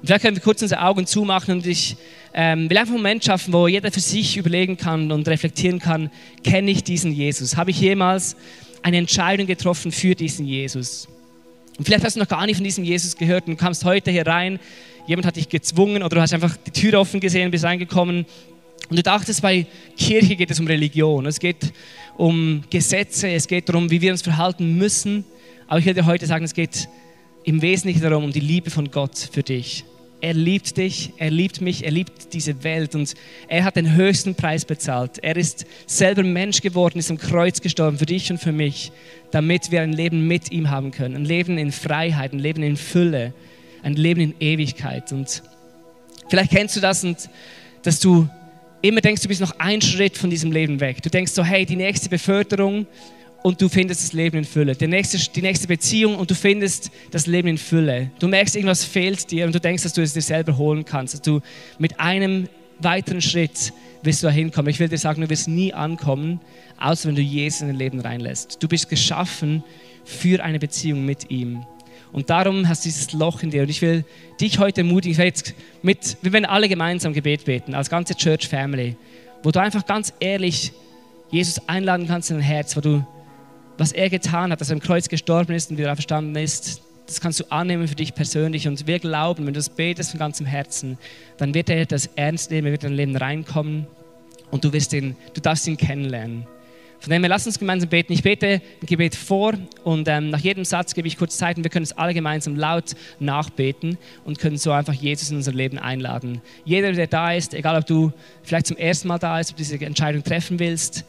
Und 0.00 0.06
vielleicht 0.06 0.22
können 0.22 0.36
wir 0.36 0.42
kurz 0.42 0.60
unsere 0.60 0.82
Augen 0.82 1.06
zumachen 1.06 1.54
und 1.54 1.66
ich 1.66 1.96
ähm, 2.34 2.68
will 2.68 2.76
einfach 2.76 2.92
einen 2.92 3.02
Moment 3.02 3.24
schaffen, 3.24 3.52
wo 3.52 3.68
jeder 3.68 3.90
für 3.92 4.00
sich 4.00 4.36
überlegen 4.36 4.76
kann 4.76 5.12
und 5.12 5.26
reflektieren 5.28 5.78
kann, 5.78 6.10
kenne 6.42 6.70
ich 6.70 6.84
diesen 6.84 7.12
Jesus? 7.12 7.56
Habe 7.56 7.70
ich 7.70 7.80
jemals 7.80 8.36
eine 8.84 8.98
Entscheidung 8.98 9.46
getroffen 9.46 9.90
für 9.90 10.14
diesen 10.14 10.46
Jesus. 10.46 11.08
Und 11.78 11.86
vielleicht 11.86 12.04
hast 12.04 12.16
du 12.16 12.20
noch 12.20 12.28
gar 12.28 12.44
nicht 12.46 12.56
von 12.56 12.64
diesem 12.64 12.84
Jesus 12.84 13.16
gehört 13.16 13.48
und 13.48 13.56
kamst 13.56 13.84
heute 13.84 14.10
hier 14.10 14.26
rein, 14.26 14.60
jemand 15.06 15.26
hat 15.26 15.36
dich 15.36 15.48
gezwungen 15.48 16.02
oder 16.02 16.16
du 16.16 16.20
hast 16.20 16.34
einfach 16.34 16.56
die 16.56 16.70
Tür 16.70 17.00
offen 17.00 17.18
gesehen, 17.18 17.50
bist 17.50 17.64
reingekommen 17.64 18.26
und 18.90 18.96
du 18.96 19.02
dachtest, 19.02 19.40
bei 19.40 19.66
Kirche 19.96 20.36
geht 20.36 20.50
es 20.50 20.60
um 20.60 20.66
Religion, 20.66 21.24
es 21.24 21.40
geht 21.40 21.72
um 22.18 22.62
Gesetze, 22.68 23.28
es 23.30 23.48
geht 23.48 23.70
darum, 23.70 23.90
wie 23.90 24.02
wir 24.02 24.12
uns 24.12 24.20
verhalten 24.20 24.76
müssen. 24.76 25.24
Aber 25.66 25.78
ich 25.78 25.86
will 25.86 25.94
dir 25.94 26.04
heute 26.04 26.26
sagen, 26.26 26.44
es 26.44 26.52
geht 26.52 26.86
im 27.44 27.62
Wesentlichen 27.62 28.02
darum, 28.02 28.24
um 28.24 28.32
die 28.32 28.40
Liebe 28.40 28.70
von 28.70 28.90
Gott 28.90 29.16
für 29.32 29.42
dich. 29.42 29.84
Er 30.24 30.32
liebt 30.32 30.78
dich, 30.78 31.12
er 31.18 31.30
liebt 31.30 31.60
mich, 31.60 31.84
er 31.84 31.90
liebt 31.90 32.32
diese 32.32 32.64
Welt 32.64 32.94
und 32.94 33.12
er 33.46 33.62
hat 33.62 33.76
den 33.76 33.94
höchsten 33.94 34.34
Preis 34.34 34.64
bezahlt. 34.64 35.18
Er 35.22 35.36
ist 35.36 35.66
selber 35.86 36.22
Mensch 36.22 36.62
geworden, 36.62 36.98
ist 36.98 37.10
am 37.10 37.18
Kreuz 37.18 37.60
gestorben 37.60 37.98
für 37.98 38.06
dich 38.06 38.30
und 38.30 38.38
für 38.38 38.50
mich, 38.50 38.90
damit 39.32 39.70
wir 39.70 39.82
ein 39.82 39.92
Leben 39.92 40.26
mit 40.26 40.50
ihm 40.50 40.70
haben 40.70 40.92
können. 40.92 41.14
Ein 41.14 41.24
Leben 41.26 41.58
in 41.58 41.72
Freiheit, 41.72 42.32
ein 42.32 42.38
Leben 42.38 42.62
in 42.62 42.78
Fülle, 42.78 43.34
ein 43.82 43.96
Leben 43.96 44.22
in 44.22 44.34
Ewigkeit. 44.40 45.12
Und 45.12 45.42
vielleicht 46.30 46.52
kennst 46.52 46.74
du 46.74 46.80
das 46.80 47.04
und 47.04 47.28
dass 47.82 48.00
du 48.00 48.26
immer 48.80 49.02
denkst, 49.02 49.20
du 49.20 49.28
bist 49.28 49.42
noch 49.42 49.58
einen 49.58 49.82
Schritt 49.82 50.16
von 50.16 50.30
diesem 50.30 50.52
Leben 50.52 50.80
weg. 50.80 51.02
Du 51.02 51.10
denkst 51.10 51.32
so, 51.32 51.44
hey, 51.44 51.66
die 51.66 51.76
nächste 51.76 52.08
Beförderung, 52.08 52.86
und 53.46 53.60
du 53.60 53.68
findest 53.68 54.02
das 54.02 54.12
Leben 54.14 54.38
in 54.38 54.44
Fülle. 54.44 54.74
Die 54.74 54.86
nächste, 54.86 55.18
die 55.18 55.42
nächste 55.42 55.68
Beziehung 55.68 56.16
und 56.16 56.30
du 56.30 56.34
findest 56.34 56.90
das 57.10 57.26
Leben 57.26 57.48
in 57.48 57.58
Fülle. 57.58 58.10
Du 58.18 58.26
merkst, 58.26 58.56
irgendwas 58.56 58.84
fehlt 58.84 59.30
dir 59.30 59.44
und 59.44 59.54
du 59.54 59.60
denkst, 59.60 59.82
dass 59.82 59.92
du 59.92 60.00
es 60.00 60.14
dir 60.14 60.22
selber 60.22 60.56
holen 60.56 60.86
kannst. 60.86 61.12
Dass 61.12 61.20
du 61.20 61.42
mit 61.78 62.00
einem 62.00 62.48
weiteren 62.78 63.20
Schritt 63.20 63.74
wirst 64.02 64.22
du 64.22 64.28
da 64.28 64.32
hinkommen. 64.32 64.70
Ich 64.70 64.80
will 64.80 64.88
dir 64.88 64.96
sagen, 64.96 65.20
du 65.20 65.28
wirst 65.28 65.46
nie 65.46 65.74
ankommen, 65.74 66.40
außer 66.80 67.06
wenn 67.06 67.16
du 67.16 67.20
Jesus 67.20 67.60
in 67.60 67.66
dein 67.66 67.76
Leben 67.76 68.00
reinlässt. 68.00 68.62
Du 68.62 68.66
bist 68.66 68.88
geschaffen 68.88 69.62
für 70.06 70.42
eine 70.42 70.58
Beziehung 70.58 71.04
mit 71.04 71.30
ihm. 71.30 71.66
Und 72.12 72.30
darum 72.30 72.66
hast 72.66 72.86
du 72.86 72.88
dieses 72.88 73.12
Loch 73.12 73.42
in 73.42 73.50
dir. 73.50 73.64
Und 73.64 73.68
ich 73.68 73.82
will 73.82 74.06
dich 74.40 74.58
heute 74.58 74.80
ermutigen, 74.80 75.12
ich 75.12 75.18
jetzt 75.18 75.54
mit, 75.82 76.16
wir 76.22 76.32
werden 76.32 76.46
alle 76.46 76.70
gemeinsam 76.70 77.12
Gebet 77.12 77.44
beten, 77.44 77.74
als 77.74 77.90
ganze 77.90 78.14
Church 78.14 78.48
Family, 78.48 78.96
wo 79.42 79.50
du 79.50 79.60
einfach 79.60 79.84
ganz 79.84 80.14
ehrlich 80.18 80.72
Jesus 81.30 81.60
einladen 81.68 82.06
kannst 82.06 82.30
in 82.30 82.38
dein 82.38 82.46
Herz, 82.46 82.74
wo 82.74 82.80
du 82.80 83.04
was 83.78 83.92
er 83.92 84.10
getan 84.10 84.52
hat, 84.52 84.60
dass 84.60 84.70
er 84.70 84.74
am 84.74 84.80
Kreuz 84.80 85.08
gestorben 85.08 85.52
ist 85.52 85.70
und 85.70 85.78
wieder 85.78 85.92
auferstanden 85.92 86.36
ist, 86.36 86.82
das 87.06 87.20
kannst 87.20 87.40
du 87.40 87.44
annehmen 87.50 87.86
für 87.86 87.94
dich 87.94 88.14
persönlich 88.14 88.66
und 88.66 88.86
wir 88.86 88.98
glauben, 88.98 89.46
wenn 89.46 89.52
du 89.52 89.58
das 89.58 89.68
betest 89.68 90.12
von 90.12 90.20
ganzem 90.20 90.46
Herzen, 90.46 90.98
dann 91.36 91.52
wird 91.52 91.68
er 91.68 91.84
das 91.84 92.06
ernst 92.16 92.50
nehmen, 92.50 92.68
er 92.68 92.72
wird 92.72 92.84
in 92.84 92.90
dein 92.90 92.96
Leben 92.96 93.16
reinkommen 93.16 93.86
und 94.50 94.64
du, 94.64 94.72
wirst 94.72 94.92
ihn, 94.92 95.16
du 95.34 95.40
darfst 95.40 95.66
ihn 95.66 95.76
kennenlernen. 95.76 96.46
Von 97.00 97.10
dem 97.10 97.22
her, 97.22 97.28
lass 97.28 97.46
uns 97.46 97.58
gemeinsam 97.58 97.90
beten. 97.90 98.14
Ich 98.14 98.22
bete 98.22 98.62
ein 98.80 98.86
Gebet 98.86 99.14
vor 99.14 99.52
und 99.82 100.08
ähm, 100.08 100.30
nach 100.30 100.38
jedem 100.38 100.64
Satz 100.64 100.94
gebe 100.94 101.06
ich 101.06 101.18
kurz 101.18 101.36
Zeit 101.36 101.58
und 101.58 101.62
wir 101.62 101.70
können 101.70 101.82
es 101.82 101.92
alle 101.92 102.14
gemeinsam 102.14 102.56
laut 102.56 102.94
nachbeten 103.18 103.98
und 104.24 104.38
können 104.38 104.56
so 104.56 104.70
einfach 104.70 104.94
Jesus 104.94 105.30
in 105.30 105.36
unser 105.36 105.52
Leben 105.52 105.78
einladen. 105.78 106.40
Jeder, 106.64 106.92
der 106.92 107.06
da 107.06 107.34
ist, 107.34 107.52
egal 107.52 107.76
ob 107.76 107.84
du 107.84 108.10
vielleicht 108.42 108.68
zum 108.68 108.78
ersten 108.78 109.08
Mal 109.08 109.18
da 109.18 109.36
bist, 109.36 109.50
ob 109.50 109.56
du 109.58 109.62
diese 109.62 109.84
Entscheidung 109.84 110.24
treffen 110.24 110.58
willst, 110.58 111.04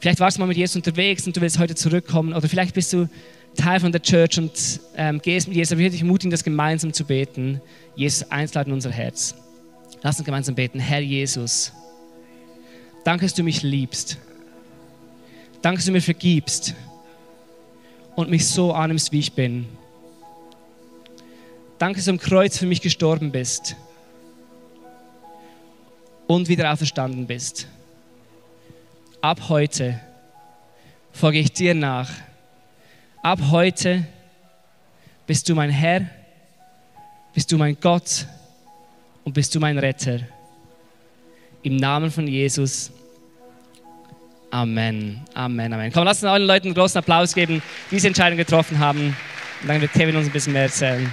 Vielleicht 0.00 0.20
warst 0.20 0.36
du 0.36 0.40
mal 0.40 0.46
mit 0.46 0.56
Jesus 0.56 0.76
unterwegs 0.76 1.26
und 1.26 1.36
du 1.36 1.40
willst 1.40 1.58
heute 1.58 1.74
zurückkommen. 1.74 2.32
Oder 2.32 2.48
vielleicht 2.48 2.74
bist 2.74 2.92
du 2.92 3.08
Teil 3.56 3.80
von 3.80 3.90
der 3.90 4.00
Church 4.00 4.38
und 4.38 4.52
ähm, 4.96 5.20
gehst 5.20 5.48
mit 5.48 5.56
Jesus. 5.56 5.72
Aber 5.72 5.80
ich 5.80 5.86
würde 5.86 5.92
dich 5.92 6.02
ermutigen, 6.02 6.30
das 6.30 6.44
gemeinsam 6.44 6.92
zu 6.92 7.04
beten. 7.04 7.60
Jesus 7.96 8.30
einzuladen 8.30 8.70
in 8.70 8.74
unser 8.74 8.92
Herz. 8.92 9.34
Lass 10.02 10.16
uns 10.18 10.24
gemeinsam 10.24 10.54
beten. 10.54 10.78
Herr 10.78 11.00
Jesus, 11.00 11.72
danke, 13.04 13.24
dass 13.24 13.34
du 13.34 13.42
mich 13.42 13.62
liebst. 13.62 14.18
Danke, 15.62 15.78
dass 15.78 15.86
du 15.86 15.92
mir 15.92 16.00
vergibst 16.00 16.74
und 18.14 18.30
mich 18.30 18.46
so 18.46 18.72
annimmst, 18.72 19.10
wie 19.10 19.18
ich 19.18 19.32
bin. 19.32 19.66
Danke, 21.78 21.96
dass 21.96 22.04
du 22.04 22.12
am 22.12 22.18
Kreuz 22.18 22.56
für 22.58 22.66
mich 22.66 22.80
gestorben 22.80 23.32
bist 23.32 23.74
und 26.28 26.48
wieder 26.48 26.72
auferstanden 26.72 27.26
bist 27.26 27.66
ab 29.20 29.48
heute 29.48 30.00
folge 31.12 31.38
ich 31.38 31.52
dir 31.52 31.74
nach. 31.74 32.08
Ab 33.22 33.40
heute 33.50 34.06
bist 35.26 35.48
du 35.48 35.54
mein 35.54 35.70
Herr, 35.70 36.08
bist 37.34 37.50
du 37.50 37.58
mein 37.58 37.76
Gott 37.80 38.26
und 39.24 39.32
bist 39.32 39.54
du 39.54 39.60
mein 39.60 39.78
Retter. 39.78 40.20
Im 41.62 41.76
Namen 41.76 42.10
von 42.10 42.26
Jesus. 42.26 42.92
Amen. 44.50 45.20
Amen. 45.34 45.72
Amen. 45.72 45.92
Komm, 45.92 46.04
lass 46.04 46.22
uns 46.22 46.30
allen 46.30 46.46
Leuten 46.46 46.68
einen 46.68 46.74
großen 46.74 46.98
Applaus 46.98 47.34
geben, 47.34 47.60
die 47.90 47.96
diese 47.96 48.06
Entscheidung 48.06 48.38
getroffen 48.38 48.78
haben. 48.78 49.14
Und 49.60 49.68
dann 49.68 49.80
wird 49.80 49.92
Kevin 49.92 50.16
uns 50.16 50.26
ein 50.26 50.32
bisschen 50.32 50.52
mehr 50.52 50.62
erzählen. 50.62 51.12